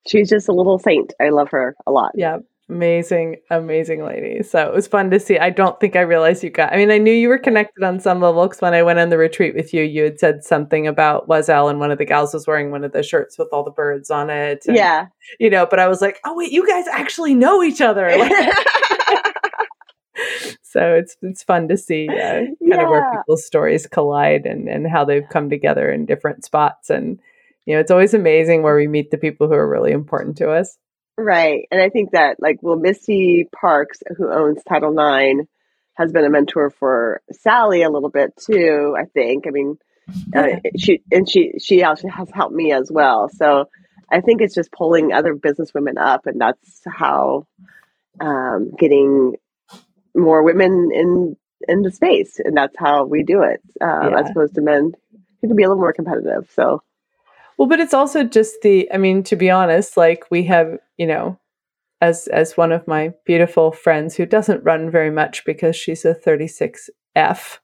she's 0.07 0.29
just 0.31 0.49
a 0.49 0.53
little 0.53 0.79
saint. 0.79 1.13
I 1.21 1.31
love 1.31 1.49
her 1.51 1.75
a 1.87 1.91
lot. 1.91 2.13
Yeah. 2.15 2.39
Amazing, 2.71 3.37
amazing 3.51 4.05
lady. 4.05 4.45
So 4.45 4.65
it 4.65 4.73
was 4.73 4.87
fun 4.87 5.11
to 5.11 5.19
see. 5.19 5.39
I 5.39 5.51
don't 5.51 5.79
think 5.81 5.97
I 5.97 6.03
realized 6.03 6.45
you 6.45 6.51
got, 6.51 6.73
I 6.73 6.77
mean, 6.77 6.93
I 6.93 6.99
knew 6.99 7.13
you 7.13 7.29
were 7.29 7.39
connected 7.39 7.83
on 7.83 7.99
some 7.99 8.21
level 8.21 8.47
because 8.47 8.61
when 8.61 8.75
I 8.75 8.85
went 8.85 9.01
on 9.01 9.09
the 9.09 9.19
retreat 9.19 9.57
with 9.57 9.75
you, 9.75 9.83
you 9.83 10.05
had 10.05 10.21
said 10.21 10.45
something 10.45 10.87
about 10.87 11.29
Oiselle 11.29 11.69
and 11.69 11.81
one 11.81 11.91
of 11.91 11.99
the 11.99 12.05
gals 12.05 12.33
was 12.33 12.47
wearing 12.47 12.71
one 12.71 12.85
of 12.85 12.93
the 12.93 13.03
shirts 13.03 13.39
with 13.39 13.49
all 13.53 13.65
the 13.65 13.73
birds 13.73 14.09
on 14.09 14.31
it. 14.31 14.65
and, 14.69 14.77
Yeah. 14.77 15.07
You 15.41 15.51
know, 15.51 15.67
but 15.67 15.81
I 15.81 15.89
was 15.89 16.01
like, 16.01 16.21
oh, 16.25 16.37
wait, 16.37 16.53
you 16.53 16.65
guys 16.65 16.87
actually 16.87 17.35
know 17.35 17.61
each 17.63 17.81
other. 17.81 18.09
Like, 18.17 18.33
so 20.63 20.95
it's 20.95 21.17
it's 21.23 21.43
fun 21.43 21.69
to 21.69 21.77
see 21.77 22.09
uh, 22.09 22.43
kind 22.69 22.83
of 22.83 22.89
where 22.89 23.11
people's 23.17 23.45
stories 23.45 23.87
collide 23.87 24.47
and, 24.47 24.69
and 24.69 24.87
how 24.87 25.05
they've 25.05 25.29
come 25.29 25.51
together 25.51 25.91
in 25.91 26.07
different 26.07 26.45
spots. 26.45 26.91
And, 26.91 27.19
you 27.65 27.75
know, 27.75 27.81
it's 27.81 27.91
always 27.91 28.15
amazing 28.15 28.63
where 28.63 28.77
we 28.77 28.87
meet 28.87 29.11
the 29.11 29.19
people 29.19 29.49
who 29.49 29.55
are 29.55 29.69
really 29.69 29.93
important 29.93 30.37
to 30.39 30.51
us. 30.51 30.77
Right. 31.23 31.69
And 31.71 31.83
I 31.83 31.91
think 31.91 32.13
that, 32.13 32.37
like, 32.41 32.59
well, 32.63 32.77
Missy 32.77 33.47
Parks, 33.55 34.03
who 34.17 34.33
owns 34.33 34.63
Title 34.67 34.93
IX, 34.99 35.47
has 35.95 36.13
been 36.13 36.25
a 36.25 36.31
mentor 36.31 36.71
for 36.71 37.21
Sally 37.31 37.83
a 37.83 37.91
little 37.91 38.09
bit 38.09 38.35
too, 38.37 38.97
I 38.99 39.05
think. 39.05 39.47
I 39.47 39.51
mean, 39.51 39.77
uh, 40.35 40.47
she, 40.79 41.03
and 41.13 41.29
she, 41.31 41.53
she 41.61 41.85
also 41.85 42.09
has 42.09 42.31
helped 42.33 42.55
me 42.55 42.73
as 42.73 42.91
well. 42.91 43.29
So 43.29 43.67
I 44.11 44.23
think 44.23 44.41
it's 44.41 44.55
just 44.55 44.73
pulling 44.73 45.13
other 45.13 45.35
business 45.35 45.75
women 45.75 45.99
up, 45.99 46.27
and 46.27 46.41
that's 46.41 46.81
how 46.87 47.47
um, 48.21 48.73
getting 48.79 49.37
more 50.17 50.43
women 50.43 50.91
in 50.93 51.37
in 51.69 51.83
the 51.83 51.91
space, 51.91 52.41
and 52.43 52.57
that's 52.57 52.75
how 52.79 53.05
we 53.05 53.23
do 53.23 53.43
it, 53.43 53.61
um, 53.83 54.11
Yeah. 54.11 54.21
as 54.21 54.31
opposed 54.31 54.55
to 54.55 54.63
men 54.63 54.93
who 55.41 55.49
can 55.49 55.57
be 55.57 55.63
a 55.63 55.69
little 55.69 55.81
more 55.81 55.93
competitive. 55.93 56.51
So 56.55 56.83
Well, 57.59 57.69
but 57.69 57.81
it's 57.81 57.93
also 57.95 58.25
just 58.25 58.63
the 58.63 58.91
I 58.93 58.97
mean, 58.97 59.23
to 59.25 59.37
be 59.37 59.51
honest, 59.51 59.97
like 59.97 60.25
we 60.31 60.45
have, 60.45 60.79
you 61.01 61.07
know, 61.07 61.39
as 62.03 62.29
as 62.29 62.59
one 62.59 62.73
of 62.73 62.87
my 62.87 63.15
beautiful 63.25 63.73
friends 63.73 64.17
who 64.17 64.27
doesn't 64.27 64.63
run 64.65 64.91
very 64.91 65.11
much 65.11 65.47
because 65.47 65.75
she's 65.75 66.05
a 66.05 66.15
36F. 66.15 66.91
uh-huh. 67.17 67.59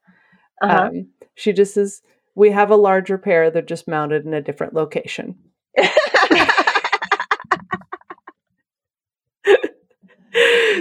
Um, 0.62 1.08
she 1.34 1.52
just 1.52 1.76
is 1.76 2.00
we 2.34 2.50
have 2.50 2.70
a 2.70 2.76
larger 2.76 3.18
pair, 3.18 3.50
they're 3.50 3.60
just 3.60 3.86
mounted 3.88 4.24
in 4.24 4.32
a 4.32 4.40
different 4.40 4.72
location. 4.74 5.36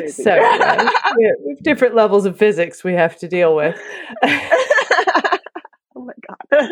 So 0.07 0.35
yeah, 0.35 0.89
we 1.17 1.23
have- 1.25 1.35
we 1.45 1.51
have 1.51 1.63
different 1.63 1.95
levels 1.95 2.25
of 2.25 2.37
physics 2.37 2.83
we 2.83 2.93
have 2.93 3.17
to 3.19 3.27
deal 3.27 3.55
with. 3.55 3.79
oh 4.23 5.39
my 5.95 6.13
god. 6.27 6.69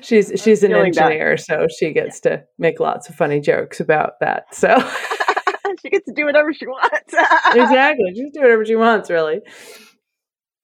She's 0.00 0.32
she's 0.36 0.62
an 0.62 0.70
feeling 0.70 0.92
that. 0.92 1.04
engineer, 1.04 1.36
so 1.36 1.66
she 1.78 1.92
gets 1.92 2.20
to 2.20 2.44
make 2.58 2.80
lots 2.80 3.08
of 3.08 3.14
funny 3.14 3.40
jokes 3.40 3.80
about 3.80 4.20
that. 4.20 4.54
So 4.54 4.68
she 5.82 5.90
gets 5.90 6.06
to 6.06 6.12
do 6.12 6.24
whatever 6.24 6.52
she 6.52 6.66
wants. 6.66 7.14
exactly. 7.54 8.12
She 8.14 8.22
can 8.22 8.30
do 8.32 8.40
whatever 8.40 8.64
she 8.64 8.76
wants, 8.76 9.10
really. 9.10 9.40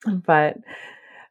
But, 0.07 0.57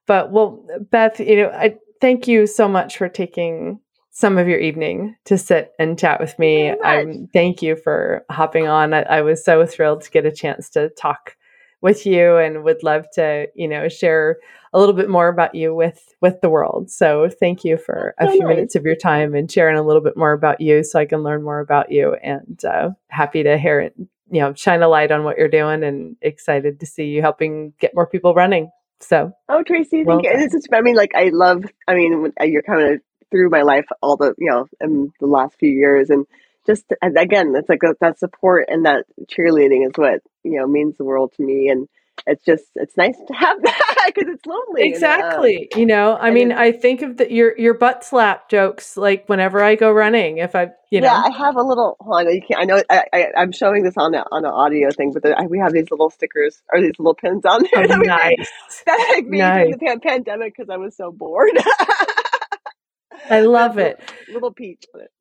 but 0.06 0.32
well, 0.32 0.66
Beth, 0.92 1.20
you 1.20 1.38
know, 1.38 1.50
I 1.50 1.78
thank 2.02 2.28
you 2.28 2.48
so 2.48 2.68
much 2.68 2.98
for 2.98 3.10
taking 3.10 3.80
some 4.12 4.38
of 4.38 4.48
your 4.48 4.60
evening 4.60 5.16
to 5.26 5.38
sit 5.38 5.72
and 5.80 5.98
chat 5.98 6.20
with 6.20 6.38
me. 6.40 6.74
Thank 6.82 7.08
you 7.08 7.22
Um, 7.22 7.30
thank 7.34 7.62
you 7.62 7.76
for 7.76 8.26
hopping 8.30 8.68
on. 8.68 8.94
I, 8.94 9.04
I 9.04 9.22
was 9.22 9.44
so 9.44 9.66
thrilled 9.66 10.02
to 10.02 10.12
get 10.12 10.26
a 10.26 10.32
chance 10.32 10.70
to 10.72 10.90
talk 10.90 11.36
with 11.82 12.06
you, 12.06 12.38
and 12.38 12.64
would 12.64 12.84
love 12.84 13.06
to, 13.14 13.48
you 13.56 13.68
know, 13.68 13.90
share 13.90 14.38
a 14.74 14.80
little 14.80 14.94
bit 14.94 15.10
more 15.10 15.28
about 15.28 15.56
you 15.56 15.74
with 15.74 16.16
with 16.22 16.42
the 16.42 16.50
world. 16.50 16.90
So, 16.90 17.30
thank 17.30 17.64
you 17.64 17.78
for 17.78 18.16
a 18.20 18.32
few 18.32 18.48
minutes 18.48 18.76
of 18.76 18.86
your 18.86 18.96
time 18.96 19.36
and 19.36 19.52
sharing 19.52 19.78
a 19.78 19.84
little 19.84 20.02
bit 20.02 20.18
more 20.18 20.34
about 20.34 20.62
you, 20.62 20.84
so 20.84 21.00
I 21.00 21.06
can 21.06 21.24
learn 21.24 21.44
more 21.44 21.60
about 21.60 21.92
you. 21.92 22.16
And 22.22 22.64
uh, 22.66 22.90
happy 23.10 23.44
to 23.44 23.58
hear 23.58 23.80
it 23.80 23.96
you 24.30 24.42
know 24.42 24.54
shine 24.54 24.84
a 24.84 24.90
light 24.90 25.10
on 25.10 25.24
what 25.24 25.38
you're 25.38 25.48
doing 25.48 25.84
and 25.84 26.18
excited 26.22 26.82
to 26.82 26.86
see 26.86 27.06
you 27.06 27.22
helping 27.22 27.72
get 27.80 27.96
more 27.96 28.06
people 28.06 28.34
running 28.34 28.70
so 29.00 29.32
oh, 29.50 29.64
Tracy, 29.64 30.04
thank 30.04 30.08
Well 30.08 30.22
you. 30.24 30.32
It's 30.34 30.54
just, 30.54 30.68
I 30.74 30.82
mean, 30.82 30.96
like, 30.96 31.12
I 31.16 31.30
love, 31.32 31.64
I 31.88 31.96
mean, 31.96 32.34
uh, 32.40 32.46
you're 32.46 32.64
kind 32.64 32.94
of 32.94 33.02
through 33.32 33.50
my 33.50 33.62
life 33.62 33.86
all 34.02 34.18
the, 34.18 34.34
you 34.38 34.50
know, 34.50 34.66
in 34.82 35.12
the 35.20 35.28
last 35.28 35.58
few 35.60 35.70
years. 35.70 36.10
And 36.10 36.26
just, 36.68 36.86
and 37.02 37.18
again, 37.18 37.54
it's 37.56 37.70
like 37.70 37.80
that, 37.82 37.96
that 38.02 38.20
support 38.20 38.66
and 38.70 38.86
that 38.86 39.06
cheerleading 39.26 39.88
is 39.88 39.94
what, 39.96 40.22
you 40.44 40.60
know, 40.60 40.68
means 40.68 40.98
the 40.98 41.06
world 41.06 41.34
to 41.38 41.44
me. 41.44 41.70
And 41.70 41.88
it's 42.28 42.46
just, 42.46 42.66
it's 42.76 42.96
nice 42.98 43.18
to 43.28 43.34
have 43.34 43.58
that 43.64 44.12
because 44.14 44.30
it's 44.34 44.46
lonely. 44.46 44.84
and, 44.84 44.94
uh, 44.94 44.96
exactly 44.96 45.70
you 45.76 45.86
know 45.86 46.18
i 46.20 46.32
mean 46.32 46.52
i 46.52 46.72
think 46.72 47.02
of 47.02 47.18
the, 47.18 47.32
your 47.32 47.58
your 47.58 47.74
butt 47.74 48.04
slap 48.04 48.50
jokes 48.50 48.98
like 48.98 49.28
whenever 49.28 49.62
i 49.64 49.76
go 49.76 49.92
running 49.92 50.38
if 50.40 50.56
i 50.56 50.70
you 50.90 51.02
know 51.02 51.08
yeah, 51.08 51.24
I 51.26 51.30
have 51.38 51.58
a 51.58 51.62
little. 51.62 51.98
Hold 52.00 52.28
on, 52.28 52.34
you 52.34 52.42
can't. 52.42 52.62
I 52.62 52.64
know. 52.64 52.82
I, 52.90 53.04
I, 53.14 53.26
I'm 53.38 53.52
showing 53.52 53.84
this 53.84 53.96
on 53.98 54.14
the 54.14 54.20
on 54.32 54.46
an 54.46 54.52
audio 54.52 54.90
thing, 54.90 55.12
but 55.12 55.22
the, 55.22 55.38
I, 55.38 55.46
we 55.46 55.60
have 55.60 55.74
these 55.74 55.92
little 55.92 56.10
stickers 56.10 56.62
or 56.72 56.82
these 56.82 56.94
little 56.98 57.14
pins 57.14 57.44
on 57.46 57.64
there 57.64 57.84
oh, 57.84 57.88
that 57.88 58.00
we 58.00 58.08
made, 58.08 58.38
nice 58.40 58.84
that 58.86 59.14
I 59.18 59.22
made 59.22 59.38
Nice. 59.40 59.56
during 59.66 59.72
the 59.72 59.78
pan- 59.78 60.00
pandemic 60.00 60.56
because 60.56 60.70
I 60.70 60.78
was 60.78 60.96
so 60.96 61.12
bored. 61.12 61.52
i 63.30 63.42
love 63.42 63.78
it 63.78 64.00
Little 64.32 64.54
peach 64.54 64.86
on 64.96 65.02
it. 65.02 65.12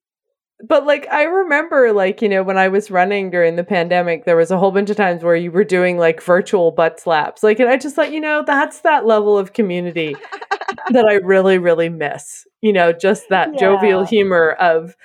But 0.64 0.86
like 0.86 1.06
i 1.10 1.24
remember 1.24 1.92
like 1.92 2.22
you 2.22 2.28
know 2.28 2.42
when 2.42 2.56
i 2.56 2.68
was 2.68 2.90
running 2.90 3.30
during 3.30 3.56
the 3.56 3.64
pandemic 3.64 4.24
there 4.24 4.36
was 4.36 4.50
a 4.50 4.58
whole 4.58 4.70
bunch 4.70 4.90
of 4.90 4.96
times 4.96 5.22
where 5.22 5.36
you 5.36 5.50
were 5.50 5.64
doing 5.64 5.98
like 5.98 6.22
virtual 6.22 6.70
butt 6.70 6.98
slaps 6.98 7.42
like 7.42 7.60
and 7.60 7.68
i 7.68 7.76
just 7.76 7.94
thought 7.94 8.12
you 8.12 8.20
know 8.20 8.42
that's 8.46 8.80
that 8.80 9.06
level 9.06 9.36
of 9.36 9.52
community 9.52 10.16
that 10.90 11.04
i 11.06 11.14
really 11.14 11.58
really 11.58 11.88
miss 11.88 12.46
you 12.62 12.72
know 12.72 12.92
just 12.92 13.28
that 13.28 13.58
jovial 13.58 14.04
humor 14.04 14.52
of 14.52 14.96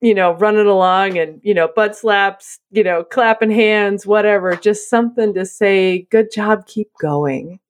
you 0.00 0.14
know 0.14 0.32
running 0.34 0.66
along 0.66 1.18
and 1.18 1.40
you 1.42 1.52
know 1.52 1.68
butt 1.76 1.96
slaps 1.96 2.58
you 2.70 2.82
know 2.82 3.04
clapping 3.04 3.50
hands 3.50 4.06
whatever 4.06 4.56
just 4.56 4.88
something 4.88 5.34
to 5.34 5.44
say 5.44 6.06
good 6.10 6.30
job 6.32 6.66
keep 6.66 6.90
going 7.00 7.60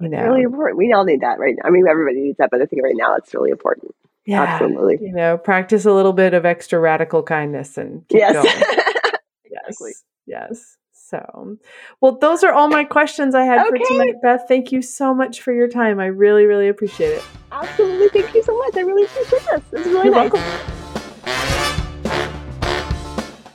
you 0.00 0.08
It's 0.12 0.22
know 0.22 0.24
really 0.24 0.42
important. 0.42 0.78
We 0.78 0.92
all 0.92 1.04
need 1.04 1.20
that 1.20 1.38
right 1.38 1.54
now. 1.56 1.68
I 1.68 1.70
mean, 1.70 1.86
everybody 1.88 2.20
needs 2.22 2.38
that, 2.38 2.50
but 2.50 2.62
I 2.62 2.66
think 2.66 2.82
right 2.82 2.94
now 2.96 3.16
it's 3.16 3.34
really 3.34 3.50
important. 3.50 3.94
Yeah 4.26 4.42
Absolutely. 4.42 4.98
you 5.00 5.12
know 5.12 5.38
practice 5.38 5.84
a 5.84 5.92
little 5.92 6.12
bit 6.12 6.34
of 6.34 6.44
extra 6.44 6.78
radical 6.78 7.22
kindness 7.22 7.76
and 7.78 8.04
Yes. 8.10 8.36
exactly. 9.44 9.92
Yes. 10.26 10.48
Yes. 10.50 10.76
So, 10.92 11.56
well, 12.00 12.18
those 12.18 12.44
are 12.44 12.52
all 12.52 12.68
my 12.68 12.84
questions 12.84 13.34
I 13.34 13.42
had 13.44 13.66
for 13.66 13.76
tonight, 13.78 14.14
Beth. 14.22 14.42
Thank 14.46 14.70
you 14.70 14.80
so 14.80 15.12
much 15.12 15.40
for 15.42 15.52
your 15.52 15.66
time. 15.66 15.98
I 15.98 16.06
really, 16.06 16.44
really 16.44 16.68
appreciate 16.68 17.08
it. 17.14 17.22
Absolutely. 17.50 18.20
Thank 18.22 18.32
you 18.32 18.44
so 18.44 18.56
much. 18.56 18.76
I 18.76 18.80
really 18.82 19.04
appreciate 19.06 19.42
this. 19.50 19.62
This 19.72 19.80
is 19.86 19.92
really 19.92 20.04
You're 20.04 20.14
nice. 20.14 20.32
welcome. 20.32 21.90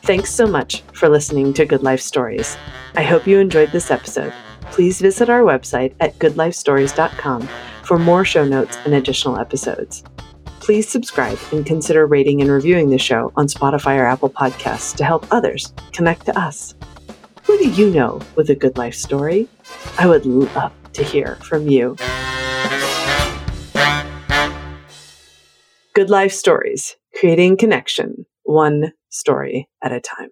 Thanks 0.03 0.31
so 0.33 0.45
much 0.47 0.81
for 0.93 1.07
listening 1.07 1.53
to 1.53 1.65
Good 1.65 1.81
Life 1.81 2.01
Stories. 2.01 2.57
I 2.95 3.03
hope 3.03 3.25
you 3.25 3.39
enjoyed 3.39 3.71
this 3.71 3.89
episode. 3.89 4.33
Please 4.71 4.99
visit 4.99 5.29
our 5.29 5.41
website 5.41 5.95
at 6.01 6.19
goodlifestories.com 6.19 7.47
for 7.83 7.97
more 7.97 8.25
show 8.25 8.43
notes 8.43 8.77
and 8.83 8.93
additional 8.95 9.37
episodes. 9.37 10.03
Please 10.65 10.89
subscribe 10.89 11.37
and 11.51 11.63
consider 11.63 12.07
rating 12.07 12.41
and 12.41 12.49
reviewing 12.49 12.89
the 12.89 12.97
show 12.97 13.31
on 13.35 13.45
Spotify 13.45 13.99
or 13.99 14.05
Apple 14.07 14.31
Podcasts 14.31 14.95
to 14.95 15.05
help 15.05 15.27
others 15.31 15.71
connect 15.93 16.25
to 16.25 16.35
us. 16.35 16.73
Who 17.43 17.55
do 17.59 17.69
you 17.69 17.91
know 17.91 18.19
with 18.35 18.49
a 18.49 18.55
good 18.55 18.75
life 18.75 18.95
story? 18.95 19.47
I 19.99 20.07
would 20.07 20.25
love 20.25 20.73
to 20.93 21.03
hear 21.03 21.35
from 21.35 21.67
you. 21.67 21.95
Good 25.93 26.09
Life 26.09 26.31
Stories, 26.31 26.95
creating 27.13 27.57
connection, 27.57 28.25
one 28.41 28.93
story 29.09 29.69
at 29.83 29.91
a 29.91 30.01
time. 30.01 30.31